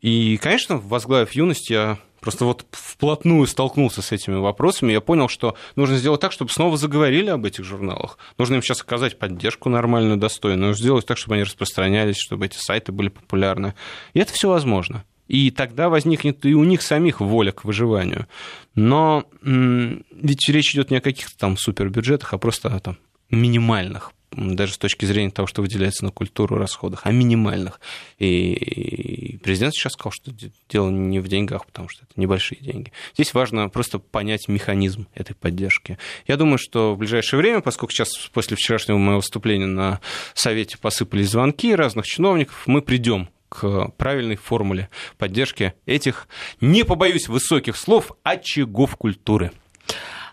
[0.00, 5.56] И, конечно, возглавив юность, я просто вот вплотную столкнулся с этими вопросами, я понял, что
[5.76, 8.16] нужно сделать так, чтобы снова заговорили об этих журналах.
[8.38, 12.92] Нужно им сейчас оказать поддержку нормальную, достойную, сделать так, чтобы они распространялись, чтобы эти сайты
[12.92, 13.74] были популярны.
[14.14, 15.04] И это все возможно.
[15.28, 18.26] И тогда возникнет и у них самих воля к выживанию.
[18.74, 22.96] Но ведь речь идет не о каких-то там супербюджетах, а просто о там,
[23.28, 27.80] минимальных даже с точки зрения того, что выделяется на культуру расходах, а минимальных.
[28.18, 30.32] И президент сейчас сказал, что
[30.68, 32.92] дело не в деньгах, потому что это небольшие деньги.
[33.14, 35.98] Здесь важно просто понять механизм этой поддержки.
[36.26, 40.00] Я думаю, что в ближайшее время, поскольку сейчас после вчерашнего моего выступления на
[40.34, 46.26] Совете посыпались звонки разных чиновников, мы придем к правильной формуле поддержки этих,
[46.60, 49.52] не побоюсь высоких слов, очагов культуры.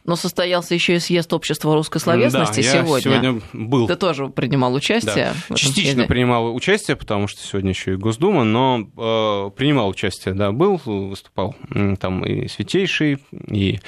[0.04, 3.02] Но состоялся еще и съезд общества русской словесности да, сегодня.
[3.02, 3.88] сегодня был.
[3.88, 5.34] Ты тоже принимал участие?
[5.50, 5.56] Да.
[5.56, 6.08] Частично съезде.
[6.08, 11.56] принимал участие, потому что сегодня еще и Госдума, но э, принимал участие, да, был, выступал
[12.00, 13.80] там и Святейший, и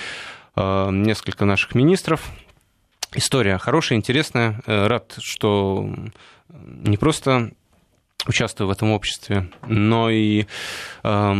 [0.56, 2.32] э, несколько наших министров.
[3.16, 4.62] История хорошая, интересная.
[4.66, 5.90] Э, рад, что
[6.50, 7.52] не просто
[8.26, 10.46] участвую в этом обществе, но и
[11.04, 11.34] э,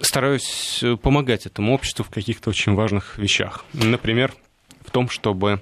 [0.00, 3.64] стараюсь помогать этому обществу в каких-то очень важных вещах.
[3.72, 4.32] Например,
[4.84, 5.60] в том, чтобы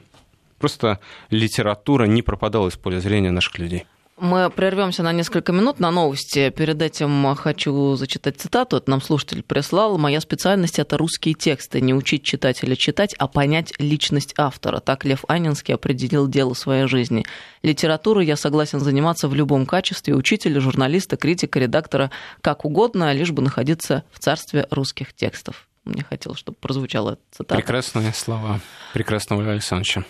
[0.59, 3.85] просто литература не пропадала из поля зрения наших людей.
[4.17, 6.49] Мы прервемся на несколько минут на новости.
[6.51, 8.77] Перед этим хочу зачитать цитату.
[8.77, 9.99] Это нам слушатель прислал.
[9.99, 11.81] «Моя специальность– это русские тексты.
[11.81, 14.79] Не учить читателя читать, а понять личность автора».
[14.79, 17.27] Так Лев Анинский определил дело своей жизни.
[17.63, 23.43] Литературой я согласен заниматься в любом качестве– учителя, журналиста, критика, редактора, как угодно, лишь бы
[23.43, 25.67] находиться в царстве русских текстов.
[25.85, 27.55] Мне хотелось, чтобы прозвучала цитата.
[27.55, 28.61] Прекрасные слова
[28.93, 30.05] прекрасного Александровича.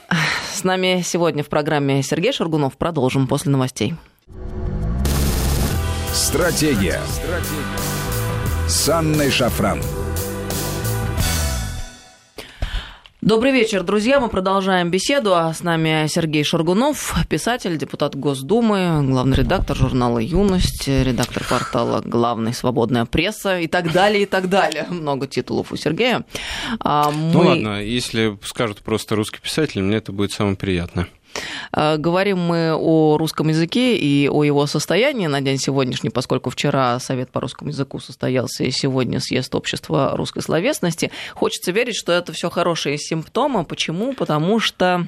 [0.52, 2.76] С нами сегодня в программе Сергей Шаргунов.
[2.76, 3.94] Продолжим после новостей.
[6.12, 7.00] Стратегия.
[7.08, 8.68] Стратегия.
[8.68, 9.82] С Анной Шафран.
[13.24, 14.20] Добрый вечер, друзья.
[14.20, 15.34] Мы продолжаем беседу.
[15.34, 22.52] А с нами Сергей Шаргунов, писатель, депутат Госдумы, главный редактор журнала «Юность», редактор портала «Главная
[22.52, 24.84] свободная пресса» и так далее, и так далее.
[24.90, 26.26] Много титулов у Сергея.
[26.80, 27.32] А мы...
[27.32, 31.08] Ну ладно, если скажут просто русский писатель, мне это будет самое приятное.
[31.72, 36.98] Э, говорим мы о русском языке и о его состоянии на день сегодняшний, поскольку вчера
[37.00, 41.10] Совет по русскому языку состоялся и сегодня съезд общества русской словесности.
[41.34, 43.64] Хочется верить, что это все хорошие симптомы.
[43.64, 44.14] Почему?
[44.14, 45.06] Потому что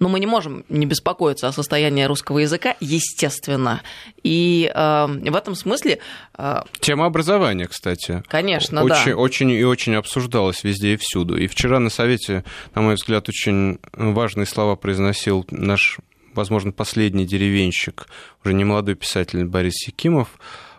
[0.00, 3.82] Но мы не можем не беспокоиться о состоянии русского языка, естественно.
[4.22, 5.98] И э, в этом смысле...
[6.36, 8.22] Э, Тема образования, кстати.
[8.28, 9.16] Конечно, очень, да.
[9.16, 11.36] Очень и очень обсуждалась везде и всюду.
[11.36, 15.98] И вчера на Совете, на мой взгляд, очень важные слова произносил наш,
[16.34, 18.08] возможно, последний деревенщик,
[18.44, 20.28] уже не молодой писатель Борис Якимов.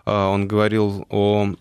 [0.06, 1.54] А, он говорил о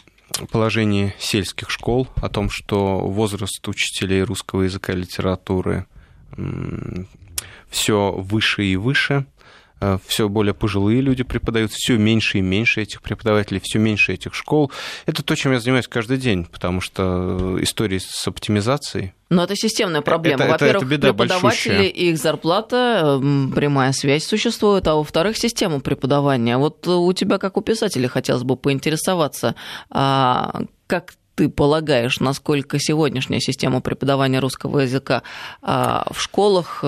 [0.50, 5.86] положении сельских школ, о том, что возраст учителей русского языка и литературы
[7.72, 9.26] все выше и выше,
[9.80, 14.34] э, все более пожилые люди преподают, все меньше и меньше этих преподавателей, все меньше этих
[14.34, 14.70] школ.
[15.06, 19.14] Это то, чем я занимаюсь каждый день, потому что э, истории с оптимизацией.
[19.30, 20.44] Но это системная проблема.
[20.44, 21.82] Это, во-первых, это, это преподаватели большущая.
[21.88, 23.18] и их зарплата,
[23.54, 26.58] прямая связь существует, а во-вторых, система преподавания.
[26.58, 29.54] Вот у тебя, как у писателя, хотелось бы поинтересоваться,
[29.90, 35.22] а как ты полагаешь, насколько сегодняшняя система преподавания русского языка
[35.62, 36.84] а, в школах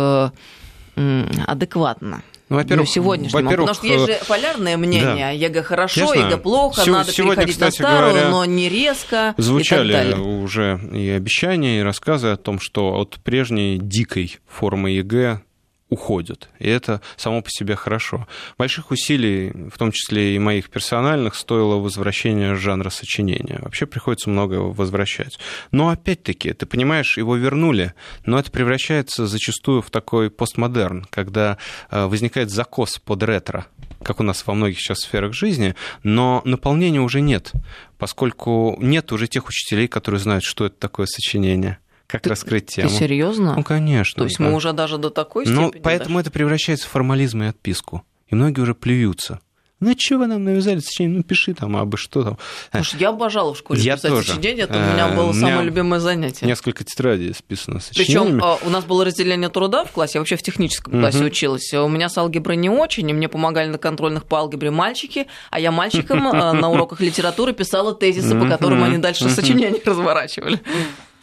[1.47, 2.23] адекватна?
[2.51, 3.45] Ну, во-первых, сегодняшнему.
[3.45, 5.17] Во-первых, Потому что есть же э, полярное мнение.
[5.17, 5.31] Да.
[5.31, 9.35] ЕГЭ хорошо, ЕГЭ плохо, Сего- надо сегодня, переходить кстати, на старую, говоря, но не резко.
[9.39, 15.41] Звучали и уже и обещания, и рассказы о том, что от прежней дикой формы ЕГЭ
[15.89, 16.49] уходят.
[16.59, 18.27] И это само по себе хорошо.
[18.59, 23.59] Больших усилий, в том числе и моих персональных, стоило возвращение жанра сочинения.
[23.63, 25.39] Вообще приходится много возвращать.
[25.71, 27.95] Но опять-таки, ты понимаешь, его вернули,
[28.25, 31.59] но это превращается зачастую в такой постмодерн, когда
[31.91, 33.67] э, возникает закос под ретро
[34.03, 37.53] как у нас во многих сейчас сферах жизни, но наполнения уже нет,
[37.97, 42.89] поскольку нет уже тех учителей, которые знают, что это такое сочинение как ты, раскрыть тему.
[42.89, 43.55] Ты серьезно?
[43.57, 44.21] Ну, конечно.
[44.21, 44.45] То есть да.
[44.45, 45.79] мы уже даже до такой ну, степени...
[45.79, 46.29] Ну, поэтому даже...
[46.29, 48.05] это превращается в формализм и отписку.
[48.29, 49.41] И многие уже плюются.
[49.81, 51.19] Ну, что вы нам навязали сочинение?
[51.19, 52.39] Ну, пиши там, абы что там.
[52.73, 54.29] Слушай, я обожала в школе я писать тоже.
[54.29, 56.47] сочинение, это у меня было у самое любимое занятие.
[56.47, 58.39] Несколько тетрадей списано сочинениями.
[58.39, 61.27] Причем а, у нас было разделение труда в классе, я вообще в техническом классе угу.
[61.27, 61.75] училась.
[61.75, 65.61] У меня с алгеброй не очень, и мне помогали на контрольных по алгебре мальчики, а
[65.61, 70.61] я мальчикам а, на уроках литературы писала тезисы, по которым они дальше сочинения разворачивали.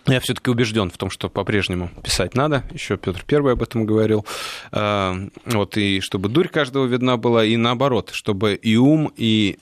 [0.07, 2.63] Я все-таки убежден в том, что по-прежнему писать надо.
[2.71, 4.25] Еще Петр Первый об этом говорил.
[4.71, 9.59] А, вот и чтобы дурь каждого видна была, и наоборот, чтобы и ум, и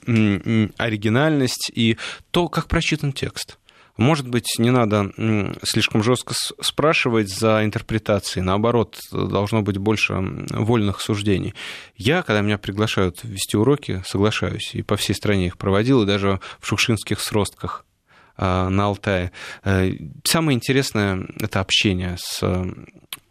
[0.77, 1.97] оригинальность, и
[2.31, 3.57] то, как прочитан текст.
[3.97, 5.11] Может быть, не надо
[5.61, 8.39] слишком жестко спрашивать за интерпретации.
[8.39, 11.53] Наоборот, должно быть больше вольных суждений.
[11.97, 14.73] Я, когда меня приглашают вести уроки, соглашаюсь.
[14.73, 17.85] И по всей стране их проводил, и даже в шукшинских сростках
[18.39, 19.31] на Алтае.
[19.63, 19.91] Э,
[20.23, 22.65] самое интересное— это общение с э,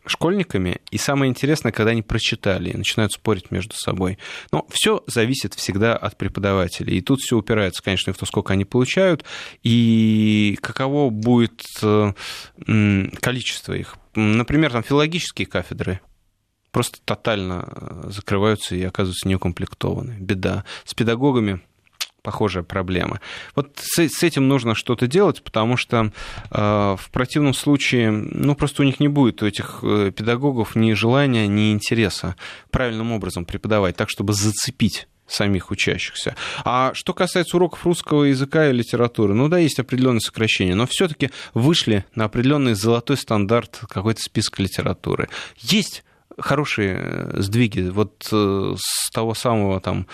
[0.07, 4.19] школьниками, и самое интересное, когда они прочитали и начинают спорить между собой.
[4.53, 6.99] Но все зависит всегда от преподавателей.
[6.99, 9.25] И тут все упирается, конечно, в то, сколько они получают,
[9.63, 11.63] и каково будет
[13.21, 13.97] количество их.
[14.15, 16.01] Например, там филологические кафедры
[16.71, 20.17] просто тотально закрываются и оказываются неукомплектованы.
[20.21, 20.65] Беда.
[20.85, 21.61] С педагогами
[22.29, 23.23] похожая проблема.
[23.55, 26.13] Вот с, с этим нужно что-то делать, потому что
[26.51, 30.93] э, в противном случае, ну, просто у них не будет, у этих э, педагогов ни
[30.93, 32.37] желания, ни интереса
[32.71, 36.37] правильным образом преподавать, так, чтобы зацепить самих учащихся.
[36.67, 41.31] А что касается уроков русского языка и литературы, ну да, есть определенные сокращения, но все-таки
[41.55, 45.31] вышли на определенный золотой стандарт какой-то список литературы.
[45.57, 46.05] Есть
[46.39, 50.07] хорошие э, сдвиги вот э, с того самого там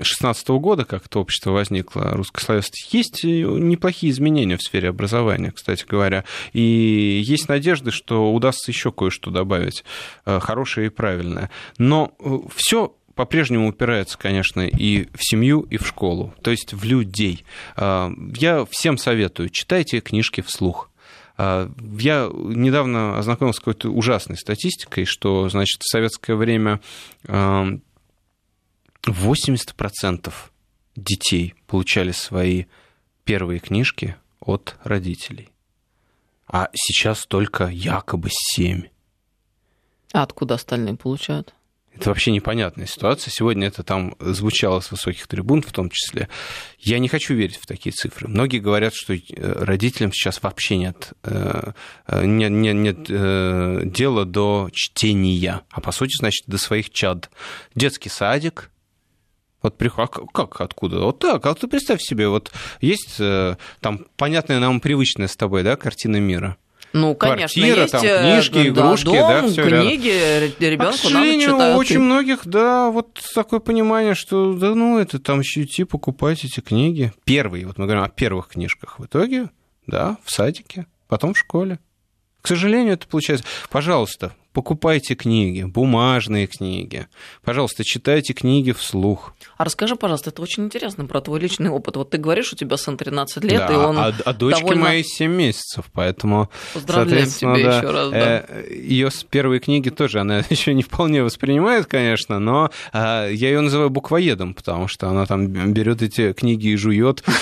[0.00, 5.84] 16 года, как это общество возникло, русское словесность, есть неплохие изменения в сфере образования, кстати
[5.86, 6.24] говоря.
[6.52, 9.84] И есть надежды, что удастся еще кое-что добавить
[10.24, 11.50] э, хорошее и правильное.
[11.76, 16.84] Но э, все по-прежнему упирается, конечно, и в семью, и в школу, то есть в
[16.84, 17.44] людей.
[17.76, 20.90] Э, я всем советую, читайте книжки вслух.
[21.36, 26.80] Я недавно ознакомился с какой-то ужасной статистикой, что, значит, в советское время
[29.10, 30.32] 80%
[30.96, 32.64] детей получали свои
[33.24, 35.50] первые книжки от родителей.
[36.46, 38.84] А сейчас только якобы 7.
[40.12, 41.54] А откуда остальные получают?
[41.94, 43.32] Это вообще непонятная ситуация.
[43.32, 46.28] Сегодня это там звучало с высоких трибун в том числе.
[46.78, 48.28] Я не хочу верить в такие цифры.
[48.28, 51.72] Многие говорят, что э, родителям сейчас вообще нет, э,
[52.06, 57.30] э, нет, нет, нет дела до чтения, а по сути, значит, до своих чад.
[57.74, 58.70] Детский садик,
[59.62, 61.00] вот а как, откуда?
[61.00, 65.62] Вот так, а ты представь себе, вот есть э, там понятная нам привычная с тобой,
[65.62, 66.56] да, картина мира.
[66.92, 70.96] Ну, конечно, Квартира, есть там, книжки, да, игрушки, дом, да, все книги, ребенку а, к
[70.96, 75.84] сожалению, надо у очень многих, да, вот такое понимание, что, да, ну, это там идти
[75.84, 77.12] покупать эти книги.
[77.24, 78.98] Первые, вот мы говорим о первых книжках.
[78.98, 79.50] В итоге,
[79.86, 81.78] да, в садике, потом в школе.
[82.40, 83.44] К сожалению, это получается.
[83.68, 87.06] Пожалуйста, покупайте книги, бумажные книги.
[87.44, 89.34] Пожалуйста, читайте книги вслух.
[89.56, 91.96] А расскажи, пожалуйста, это очень интересно про твой личный опыт.
[91.96, 94.84] Вот ты говоришь, у тебя сын 13 лет, да, и он а, а дочке довольно...
[94.84, 96.50] моей 7 месяцев, поэтому...
[96.74, 98.44] Поздравляем тебя да, еще раз, да.
[98.48, 103.60] Э, ее первые книги тоже она еще не вполне воспринимает, конечно, но э, я ее
[103.60, 107.22] называю буквоедом, потому что она там берет эти книги и жует.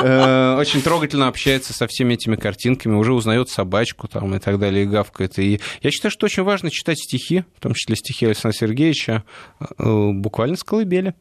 [0.00, 4.84] Э, очень трогательно общается со всеми этими картинками, уже узнает собачку там и так далее,
[4.84, 5.37] и гавкает.
[5.42, 9.24] И я считаю, что очень важно читать стихи, в том числе стихи Александра Сергеевича,
[9.60, 11.14] э, буквально с колыбели.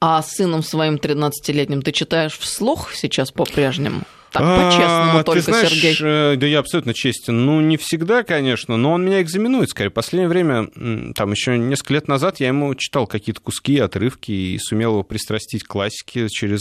[0.00, 4.02] А сыном своим 13-летним ты читаешь вслух сейчас по-прежнему?
[4.32, 5.96] Так, по-честному а, только, ты знаешь, Сергей.
[5.98, 7.46] Э, да я абсолютно честен.
[7.46, 9.90] Ну, не всегда, конечно, но он меня экзаменует, скорее.
[9.90, 10.68] Последнее время,
[11.14, 15.64] там еще несколько лет назад я ему читал какие-то куски, отрывки и сумел его пристрастить
[15.64, 16.60] к классике через,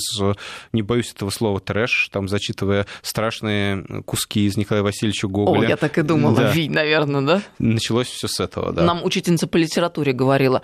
[0.72, 5.68] не боюсь этого слова, трэш, там, зачитывая страшные куски из Николая Васильевича Гоголя.
[5.68, 6.52] О, я так и думала, да.
[6.54, 7.42] Ви, наверное, да?
[7.60, 8.84] Началось все с этого, да.
[8.84, 10.62] Нам учительница по литературе говорила,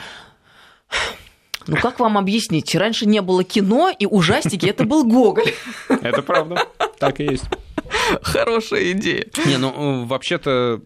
[1.67, 2.74] ну как вам объяснить?
[2.76, 5.54] Раньше не было кино, и ужастики это был Гоголь.
[5.89, 6.67] Это правда.
[7.00, 7.45] Так и есть.
[8.21, 9.28] Хорошая идея.
[9.45, 10.82] Не, ну вообще-то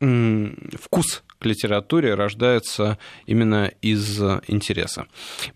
[0.00, 5.06] вкус к литературе рождается именно из интереса.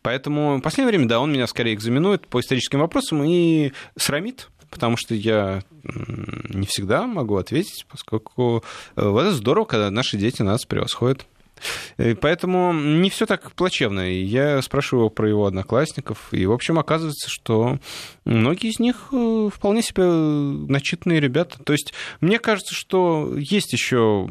[0.03, 4.97] Поэтому в последнее время, да, он меня скорее экзаменует по историческим вопросам и срамит, потому
[4.97, 8.65] что я не всегда могу ответить, поскольку
[8.97, 11.27] э, вот это здорово, когда наши дети нас превосходят.
[11.99, 14.11] И поэтому не все так плачевно.
[14.11, 17.79] Я спрашиваю про его одноклассников, и, в общем, оказывается, что
[18.25, 21.63] многие из них э, вполне себе начитанные ребята.
[21.63, 24.29] То есть мне кажется, что есть еще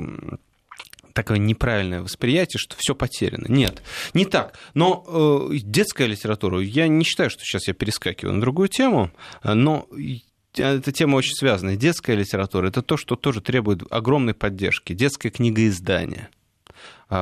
[1.13, 3.45] такое неправильное восприятие, что все потеряно.
[3.47, 3.81] Нет,
[4.13, 4.57] не так.
[4.73, 9.12] Но э, детская литература, я не считаю, что сейчас я перескакиваю на другую тему,
[9.43, 9.88] но
[10.55, 11.75] эта тема очень связана.
[11.75, 14.93] Детская литература это то, что тоже требует огромной поддержки.
[14.93, 16.29] Детское книгоиздание–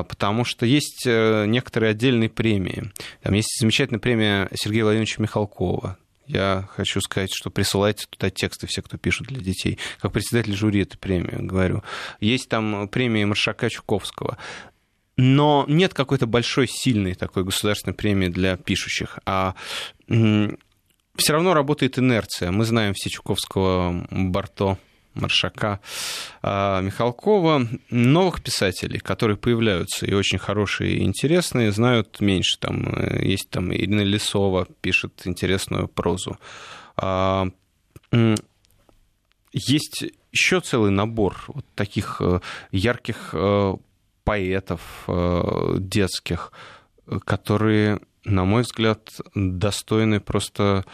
[0.07, 2.91] потому что есть э, некоторые отдельные премии.
[3.21, 5.97] Там есть замечательная премия Сергея Владимировича Михалкова.
[6.27, 9.79] Я хочу сказать, что присылайте туда тексты все, кто пишут для детей.
[9.99, 11.83] Как председатель жюри этой премии говорю.
[12.19, 14.37] Есть там премия Маршака Чуковского.
[15.17, 19.19] Но нет какой-то большой, сильной такой государственной премии для пишущих.
[19.25, 19.55] А
[20.07, 22.51] все равно работает инерция.
[22.51, 24.77] Мы знаем все Чуковского, Барто,
[25.13, 25.79] Маршака,
[26.41, 27.67] а, Михалкова.
[27.89, 32.57] Новых писателей, которые появляются и очень хорошие и интересные, знают меньше.
[32.59, 36.37] Там э, есть там Ирина Лисова пишет интересную прозу.
[36.95, 37.47] А,
[39.53, 42.39] есть еще целый набор вот таких э,
[42.71, 43.75] ярких э,
[44.23, 45.09] поэтов
[45.79, 46.51] детских,
[47.25, 50.85] которые, на мой взгляд, достойны просто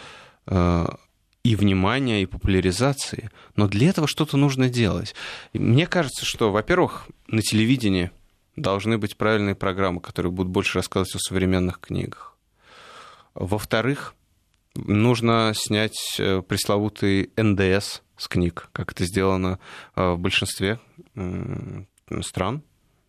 [1.47, 3.31] и внимания, и популяризации.
[3.55, 5.15] Но для этого что-то нужно делать.
[5.53, 8.11] И мне кажется, что, во-первых, на телевидении
[8.57, 12.35] должны быть правильные программы, которые будут больше рассказывать о современных книгах.
[13.33, 14.13] Во-вторых,
[14.75, 19.59] нужно снять э, пресловутый НДС с книг, как это сделано
[19.95, 20.79] э, в большинстве
[22.23, 22.61] стран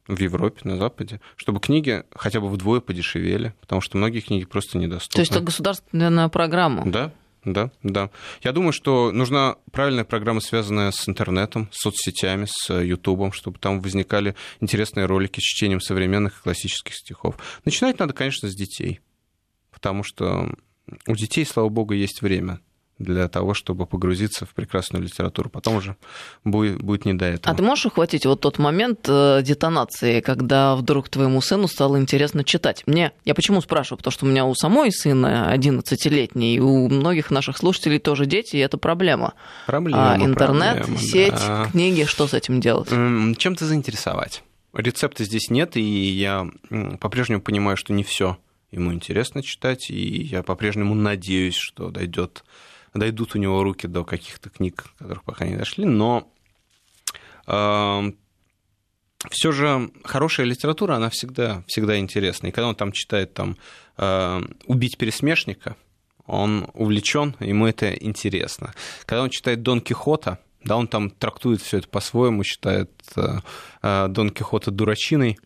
[0.07, 4.79] в Европе, на Западе, чтобы книги хотя бы вдвое подешевели, потому что многие книги просто
[4.79, 5.17] недоступны.
[5.17, 6.89] То есть это государственная программа?
[6.89, 7.13] Да,
[7.53, 8.11] да, да.
[8.43, 13.81] Я думаю, что нужна правильная программа, связанная с интернетом, с соцсетями, с Ютубом, чтобы там
[13.81, 17.37] возникали интересные ролики с чтением современных и классических стихов.
[17.65, 19.01] Начинать надо, конечно, с детей,
[19.71, 20.55] потому что
[21.07, 22.61] у детей, слава богу, есть время
[22.99, 25.51] для того, чтобы погрузиться в прекрасную литературу.
[25.51, 25.97] Потом уже
[26.45, 27.55] будет, будет не до этого.
[27.55, 32.45] А ты можешь ухватить вот тот момент э, детонации, когда вдруг твоему сыну стало интересно
[32.45, 32.83] читать?
[32.87, 33.99] Мне, я почему спрашиваю?
[33.99, 38.57] Потому что у меня у самой сына 11-летний, и у многих наших слушателей тоже дети,
[38.57, 39.35] и это проблема.
[39.67, 41.69] Проблема, а интернет, проблема, сеть, да.
[41.71, 42.89] книги, что с этим делать?
[42.89, 44.43] Чем-то заинтересовать.
[44.75, 46.47] Рецепта здесь нет, и я
[47.01, 48.37] по-прежнему понимаю, что не все
[48.71, 52.45] ему интересно читать, и я по-прежнему надеюсь, что дойдет
[52.95, 56.31] дойдут у него руки до каких-то книг, которых пока не дошли, но
[57.47, 58.13] э,
[59.31, 62.49] все же хорошая литература, она всегда, всегда интересна.
[62.49, 63.57] И когда он там читает там,
[63.97, 65.77] э, «Убить пересмешника»,
[66.27, 68.75] он увлечен, ему это интересно.
[69.07, 73.39] Когда он читает Дон Кихота, да, он там трактует все это по-своему, считает э,
[73.83, 75.39] э Дон Кихота дурачиной,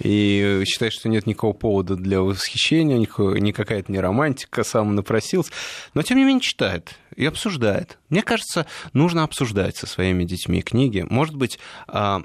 [0.00, 5.52] и считает, что нет никакого повода для восхищения, никакая это не романтика, сам напросился,
[5.94, 7.98] но тем не менее читает и обсуждает.
[8.08, 11.06] Мне кажется, нужно обсуждать со своими детьми книги.
[11.08, 12.22] Может быть, а,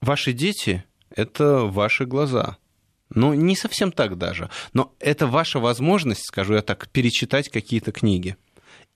[0.00, 2.58] ваши дети— это ваши глаза.
[3.10, 4.50] Ну, не совсем так даже.
[4.72, 8.36] Но это ваша возможность, скажу я так, перечитать какие-то книги.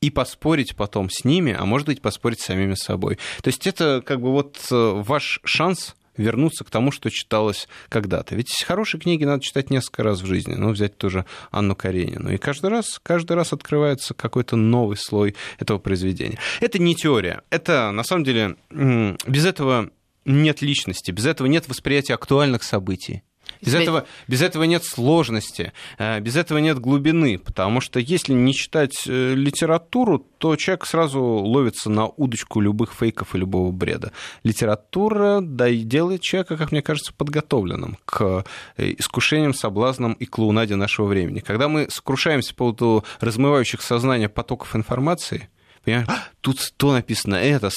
[0.00, 3.18] и поспорить потом с ними, а может быть поспорить с самими собой.
[3.42, 8.34] То есть это как бы вот э, ваш шанс вернуться к тому, что читалось когда-то.
[8.34, 10.54] Ведь хорошие книги надо читать несколько раз в жизни.
[10.54, 12.32] Ну, взять тоже Анну Каренину.
[12.32, 16.38] И каждый раз, каждый раз открывается какой-то новый слой этого произведения.
[16.60, 17.42] Это не теория.
[17.50, 19.90] Это, на самом деле, без этого
[20.24, 23.22] нет личности, без этого нет восприятия актуальных событий.
[23.60, 28.54] Без этого, без этого нет сложности, э, без этого нет глубины, потому что если не
[28.54, 34.12] читать э, литературу, то человек сразу ловится на удочку любых фейков и любого бреда.
[34.44, 38.44] Литература да, делает человека, как мне кажется, подготовленным к
[38.76, 41.40] э, искушениям, соблазнам и клоунаде нашего времени.
[41.40, 45.48] Когда мы сокрушаемся по поводу размывающих сознание потоков информации,
[45.84, 47.70] понимаешь, «А, тут то написано, это,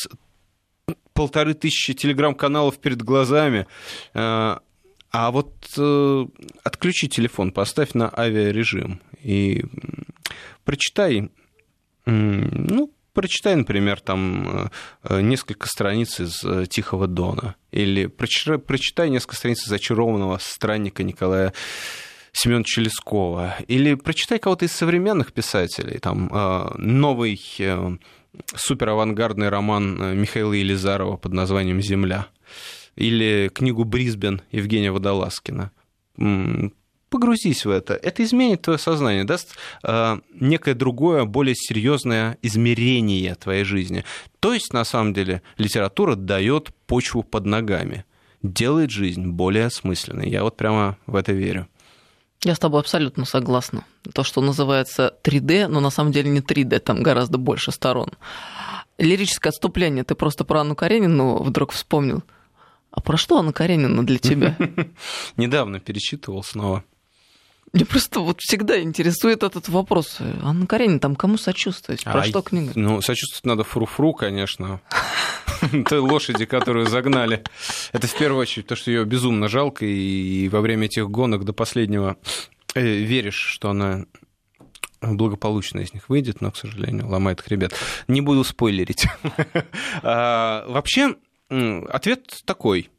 [1.13, 3.67] полторы тысячи телеграм-каналов перед глазами,
[5.11, 6.25] а вот э,
[6.63, 9.65] отключи телефон, поставь на авиарежим и
[10.63, 11.29] прочитай,
[12.05, 14.69] ну, прочитай, например, там
[15.03, 21.53] э, несколько страниц из э, «Тихого дона» или прочитай, несколько страниц из «Очарованного странника» Николая
[22.31, 27.39] Семеновича Лескова, или прочитай кого-то из современных писателей, там э, новый
[28.55, 32.27] суперавангардный роман Михаила Елизарова под названием «Земля»
[32.95, 35.71] или книгу «Брисбен» Евгения Водолазкина.
[37.09, 37.93] Погрузись в это.
[37.93, 44.05] Это изменит твое сознание, даст э, некое другое, более серьезное измерение твоей жизни.
[44.39, 48.05] То есть, на самом деле, литература дает почву под ногами,
[48.43, 50.29] делает жизнь более осмысленной.
[50.29, 51.67] Я вот прямо в это верю.
[52.43, 53.83] Я с тобой абсолютно согласна.
[54.13, 58.11] То, что называется 3D, но на самом деле не 3D, там гораздо больше сторон.
[58.97, 60.03] Лирическое отступление.
[60.03, 62.23] Ты просто про Анну Каренину вдруг вспомнил.
[62.91, 64.57] А про что Анна Каренина для тебя?
[65.37, 66.83] Недавно перечитывал снова.
[67.73, 70.17] Мне просто вот всегда интересует этот вопрос.
[70.43, 72.03] Анна Каренина там кому сочувствовать?
[72.03, 72.73] Про а, что книга?
[72.75, 74.81] Ну, сочувствовать надо фру-фру, конечно.
[75.87, 77.43] Той лошади, которую загнали.
[77.93, 81.53] Это в первую очередь, то, что ее безумно жалко, и во время этих гонок до
[81.53, 82.17] последнего
[82.75, 84.05] э, веришь, что она
[85.01, 87.73] благополучно из них выйдет, но, к сожалению, ломает хребет.
[88.07, 89.05] Не буду спойлерить.
[90.03, 91.15] А, вообще,
[91.89, 92.89] Ответ такой.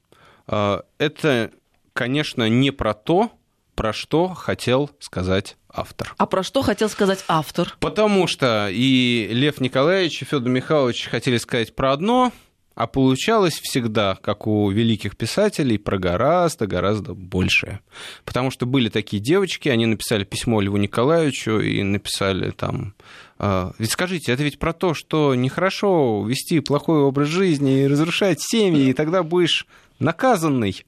[0.46, 1.50] А, это,
[1.92, 3.32] конечно, не про то,
[3.74, 6.14] про что хотел сказать автор.
[6.18, 7.74] А про что хотел сказать автор?
[7.80, 12.32] Потому что и Лев Николаевич, и Федор Михайлович хотели сказать про одно,
[12.74, 17.80] а получалось всегда, как у великих писателей, про гораздо, гораздо большее.
[18.24, 22.94] Потому что были такие девочки, они написали письмо Льву Николаевичу и написали там...
[23.38, 28.40] «А, ведь скажите, это ведь про то, что нехорошо вести плохой образ жизни и разрушать
[28.40, 29.66] семьи, и тогда будешь
[29.98, 30.84] наказанный.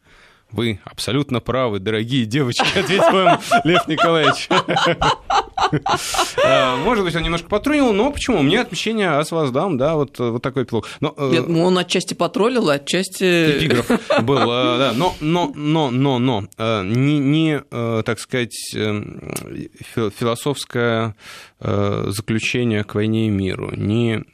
[0.55, 4.49] Вы абсолютно правы, дорогие девочки, ответил вам Лев Николаевич.
[6.45, 8.43] А, может быть, он немножко потрунил, но почему?
[8.43, 10.87] Мне отмещение ас воздам, да, вот, вот такой пилот.
[11.01, 13.59] Но, э, Нет, он отчасти потроллил, а отчасти...
[13.59, 13.89] Эпиграф
[14.23, 14.93] был, э, да.
[14.95, 17.61] Но, но, но, но, но, э, не, не
[18.03, 18.55] так сказать,
[19.91, 21.17] философское
[21.59, 24.25] заключение к войне и миру, не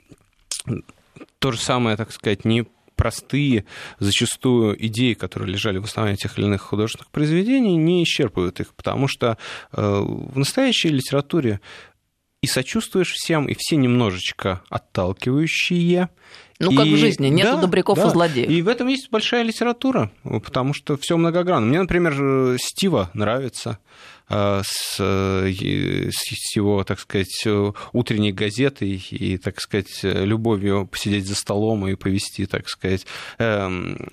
[1.39, 2.67] то же самое, так сказать, не
[3.01, 3.65] простые
[3.99, 9.09] зачастую идеи, которые лежали в основании тех или иных художественных произведений, не исчерпывают их, потому
[9.09, 9.39] что
[9.73, 11.61] э, в настоящей литературе
[12.43, 16.09] и сочувствуешь всем, и все немножечко отталкивающие.
[16.59, 16.77] Ну, и...
[16.77, 18.09] как в жизни, нет да, добряков да.
[18.09, 18.51] и злодеев.
[18.51, 21.67] И в этом есть большая литература, потому что все многогранно.
[21.67, 23.79] Мне, например, Стива нравится.
[24.31, 25.51] Э, с, э,
[26.13, 27.45] с его, так сказать,
[27.93, 33.07] утренней газетой и, так сказать, любовью посидеть за столом и повести, так сказать,
[33.39, 34.11] эм,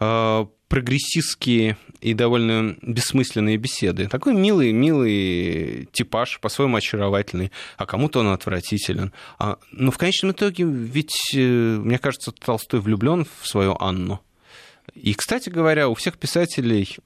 [0.00, 4.06] э, прогрессистские и довольно бессмысленные беседы.
[4.08, 9.12] Такой милый, милый типаж, по-своему очаровательный, а кому-то он отвратителен.
[9.38, 14.20] А, но в конечном итоге ведь, мне кажется, Толстой влюблен в свою Анну.
[14.94, 16.96] И, кстати говоря, у всех писателей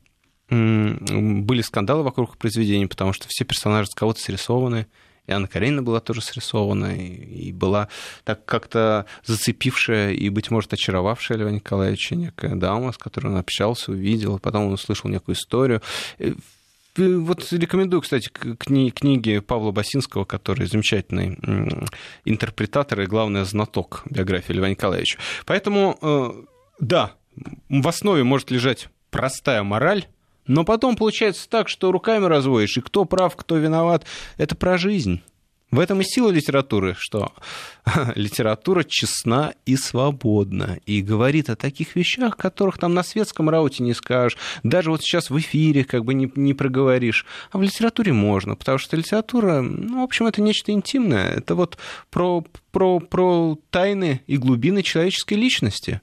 [0.49, 4.87] были скандалы вокруг произведения, потому что все персонажи с кого-то срисованы.
[5.27, 7.89] И Анна Каренина была тоже срисована, и была
[8.25, 13.93] так как-то зацепившая и, быть может, очаровавшая Льва Николаевича некая дама, с которой он общался,
[13.93, 15.81] увидел, потом он услышал некую историю.
[16.19, 16.33] Э,
[16.97, 21.39] вот рекомендую, кстати, кни- книги Павла Басинского, который замечательный
[22.25, 25.19] интерпретатор и, главное, знаток биографии Льва Николаевича.
[25.47, 26.33] Поэтому, э,
[26.81, 27.13] да,
[27.69, 30.07] в основе может лежать простая мораль,
[30.47, 34.05] но потом получается так, что руками разводишь, и кто прав, кто виноват.
[34.37, 35.23] Это про жизнь.
[35.73, 37.33] В этом и сила литературы, что
[38.15, 43.95] литература честна и свободна, и говорит о таких вещах, которых там на светском рауте не
[43.95, 47.25] скажешь, даже вот сейчас в эфире как бы не, не проговоришь.
[47.53, 51.79] А в литературе можно, потому что литература, ну, в общем, это нечто интимное, это вот
[52.11, 56.03] про, про, про тайны и глубины человеческой личности.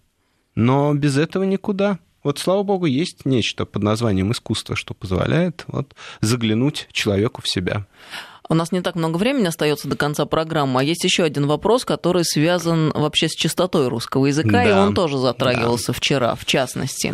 [0.56, 2.00] Но без этого никуда.
[2.24, 7.86] Вот, слава богу, есть нечто под названием искусство, что позволяет вот, заглянуть человеку в себя.
[8.50, 11.86] У нас не так много времени остается до конца программы, а есть еще один вопрос,
[11.86, 14.70] который связан вообще с чистотой русского языка, да.
[14.70, 15.94] и он тоже затрагивался да.
[15.94, 17.14] вчера, в частности.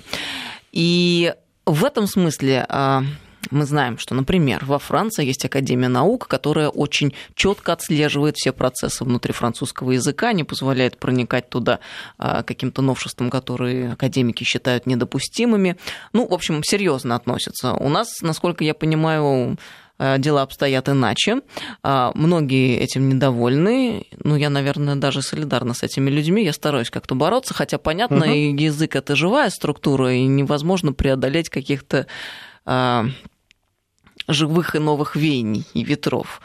[0.72, 1.34] И
[1.66, 3.04] в этом смысле а,
[3.52, 9.04] мы знаем, что, например, во Франции есть Академия наук, которая очень четко отслеживает все процессы
[9.04, 11.80] внутри французского языка, не позволяет проникать туда
[12.18, 15.78] а, каким-то новшествам, которые академики считают недопустимыми.
[16.14, 17.74] Ну, в общем, серьезно относятся.
[17.74, 19.58] У нас, насколько я понимаю,
[19.98, 21.42] Э, дела обстоят иначе.
[21.82, 24.06] А, многие этим недовольны.
[24.24, 26.44] Ну, я, наверное, даже солидарна с этими людьми.
[26.44, 28.34] Я стараюсь как-то бороться, хотя, понятно, угу.
[28.34, 32.08] язык это живая структура, и невозможно преодолеть каких-то
[32.66, 33.06] а,
[34.28, 36.42] живых и новых веяний и ветров.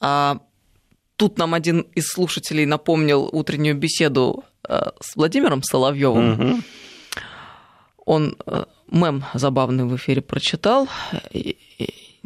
[0.00, 0.38] А
[1.16, 6.32] тут нам один из слушателей напомнил утреннюю беседу э, с Владимиром Соловьевым.
[6.32, 6.60] Угу.
[8.06, 10.88] Он э, мем забавный в эфире прочитал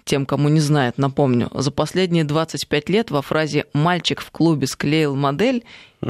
[0.08, 5.14] тем, кому не знает, напомню, за последние 25 лет во фразе «мальчик в клубе склеил
[5.14, 5.64] модель»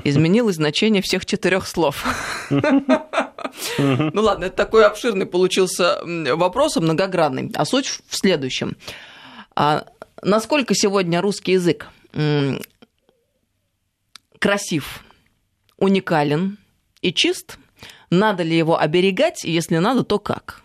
[0.05, 2.05] изменилось значение всех четырех слов.
[2.51, 6.01] Ну ладно, это такой обширный получился
[6.35, 7.51] вопрос, многогранный.
[7.55, 8.77] А суть в следующем.
[9.57, 9.87] А
[10.23, 11.89] насколько сегодня русский язык
[14.39, 15.03] красив,
[15.77, 16.59] уникален
[17.03, 17.59] и чист?
[18.11, 19.45] Надо ли его оберегать?
[19.45, 20.63] Если надо, то как?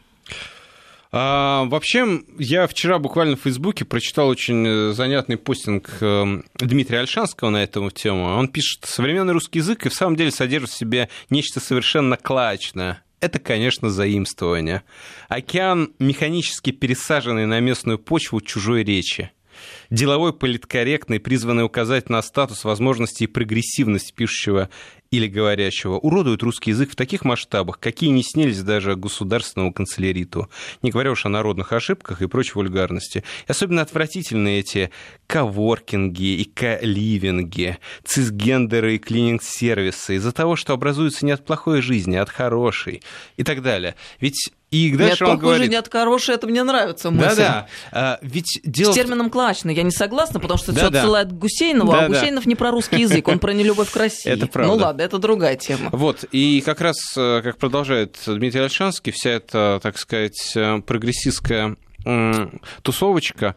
[1.16, 7.52] А, вообще, я вчера буквально в Фейсбуке прочитал очень э, занятный постинг эм, Дмитрия Альшанского
[7.52, 8.36] на эту тему.
[8.36, 13.04] Он пишет, современный русский язык и в самом деле содержит в себе нечто совершенно клачное.
[13.20, 14.82] Это, конечно, заимствование.
[15.30, 19.32] Океан, механически пересаженный на местную почву чужой речи
[19.90, 24.70] деловой, политкорректный, призванный указать на статус, возможности и прогрессивность пишущего
[25.14, 30.50] или говорящего, уродуют русский язык в таких масштабах, какие не снились даже государственному канцеляриту,
[30.82, 33.24] не говоря уж о народных ошибках и прочей вульгарности.
[33.48, 34.90] И особенно отвратительны эти
[35.28, 42.24] коворкинги и каливинги, цисгендеры и клининг-сервисы из-за того, что образуются не от плохой жизни, а
[42.24, 43.04] от хорошей
[43.38, 43.94] и так далее.
[44.20, 45.70] Ведь и дальше Нет, он говорит...
[45.70, 47.36] нет, хорошее, это мне нравится мысль.
[47.36, 47.68] Да-да.
[47.92, 48.92] А, ведь дело...
[48.92, 52.56] С термином «клачный» я не согласна, потому что все отсылает к Гусейнову, а Гусейнов не
[52.56, 54.32] про русский язык, он про нелюбовь к России.
[54.32, 54.74] Это правда.
[54.74, 55.90] Ну ладно, это другая тема.
[55.92, 61.76] Вот, и как раз, э, как продолжает Дмитрий Альшанский, вся эта, так сказать, э, прогрессистская
[62.82, 63.56] тусовочка,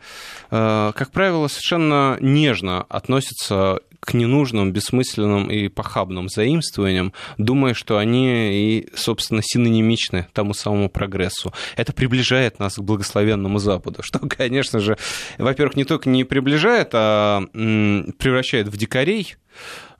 [0.50, 8.78] э, как правило, совершенно нежно относится к ненужным, бессмысленным и похабным заимствованиям, думая, что они
[8.78, 11.52] и, собственно, синонимичны тому самому прогрессу.
[11.76, 14.96] Это приближает нас к благословенному Западу, что, конечно же,
[15.38, 19.36] во-первых, не только не приближает, а превращает в дикарей,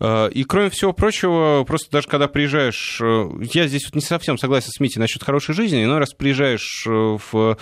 [0.01, 4.39] Э, и кроме всего прочего, просто даже когда приезжаешь, э, я здесь вот не совсем
[4.39, 7.59] согласен с Митей насчет хорошей жизни, но раз приезжаешь э, в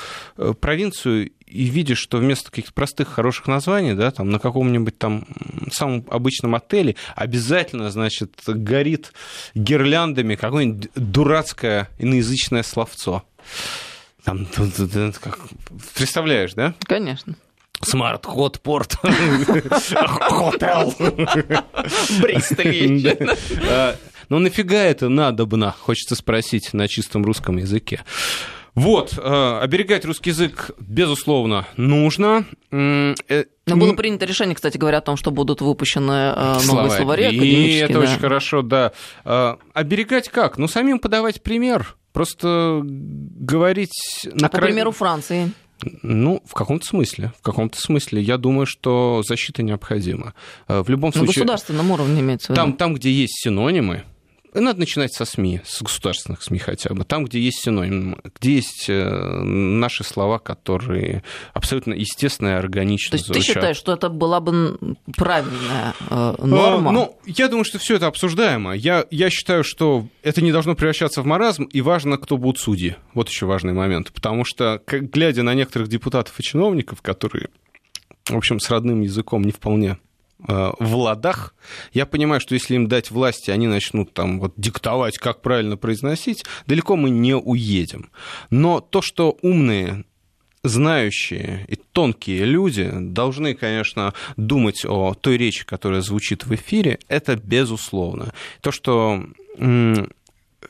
[0.61, 5.25] провинцию и видишь, что вместо каких-то простых хороших названий, да, там на каком-нибудь там
[5.71, 9.13] самом обычном отеле обязательно, значит, горит
[9.55, 13.23] гирляндами какое-нибудь дурацкое иноязычное словцо.
[14.25, 14.47] Там,
[15.21, 15.39] как,
[15.95, 16.75] представляешь, да?
[16.87, 17.37] Конечно.
[17.83, 20.95] Смарт Хот Порт Хотел
[22.23, 23.17] Бристоль
[23.69, 23.97] а,
[24.29, 28.01] Ну нафига это надобно, хочется спросить на чистом русском языке.
[28.75, 32.45] Вот, э, оберегать русский язык, безусловно, нужно.
[32.72, 33.14] Э,
[33.66, 37.31] Но было принято решение, кстати говоря, о том, что будут выпущены э, новые словари.
[37.31, 38.01] И это да.
[38.01, 38.93] очень хорошо, да.
[39.75, 40.59] Оберегать как?
[40.59, 41.97] Ну, самим подавать пример.
[42.12, 44.25] Просто говорить...
[44.25, 45.53] А на по примеру Франции?
[46.03, 47.33] Ну, в каком-то смысле.
[47.39, 48.22] В каком-то смысле.
[48.22, 50.35] Я думаю, что защита необходима.
[50.68, 51.27] Э, в любом случае...
[51.27, 52.61] На государственном уровне имеется в виду.
[52.61, 54.05] Там, там, где есть синонимы,
[54.61, 57.05] надо начинать со СМИ, с государственных СМИ хотя бы.
[57.05, 63.17] Там, где есть синоним, где есть э, наши слова, которые абсолютно естественно и органично То
[63.17, 63.43] есть звучат.
[63.43, 64.79] ты считаешь, что это была бы
[65.17, 66.91] правильная э, норма?
[66.91, 68.75] А, ну, я думаю, что все это обсуждаемо.
[68.75, 72.97] Я, я считаю, что это не должно превращаться в маразм, и важно, кто будут судьи.
[73.13, 74.13] Вот еще важный момент.
[74.13, 77.49] Потому что, глядя на некоторых депутатов и чиновников, которые,
[78.27, 80.14] в общем, с родным языком не вполне Э,
[80.47, 81.55] в ладах.
[81.93, 86.45] Я понимаю, что если им дать власти, они начнут там вот диктовать, как правильно произносить,
[86.67, 88.11] далеко мы не уедем.
[88.51, 90.05] Но то, что умные
[90.63, 97.37] знающие и тонкие люди должны, конечно, думать о той речи, которая звучит в эфире, это
[97.37, 98.33] безусловно.
[98.63, 99.23] То, что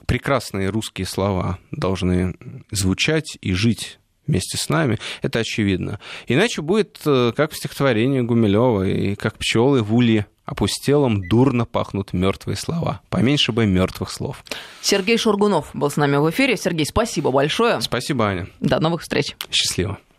[0.07, 2.35] прекрасные русские слова должны
[2.71, 6.01] звучать и жить вместе с нами, это очевидно.
[6.27, 12.13] Иначе будет, э, как в стихотворении Гумилева, и как пчелы в улье опустелом дурно пахнут
[12.13, 13.01] мертвые слова.
[13.09, 14.45] Поменьше бы мертвых слов.
[14.83, 16.57] Сергей Шургунов был с нами в эфире.
[16.57, 17.81] Сергей, спасибо большое.
[17.81, 18.49] Спасибо, Аня.
[18.61, 19.37] До новых встреч.
[19.51, 19.99] Счастливо.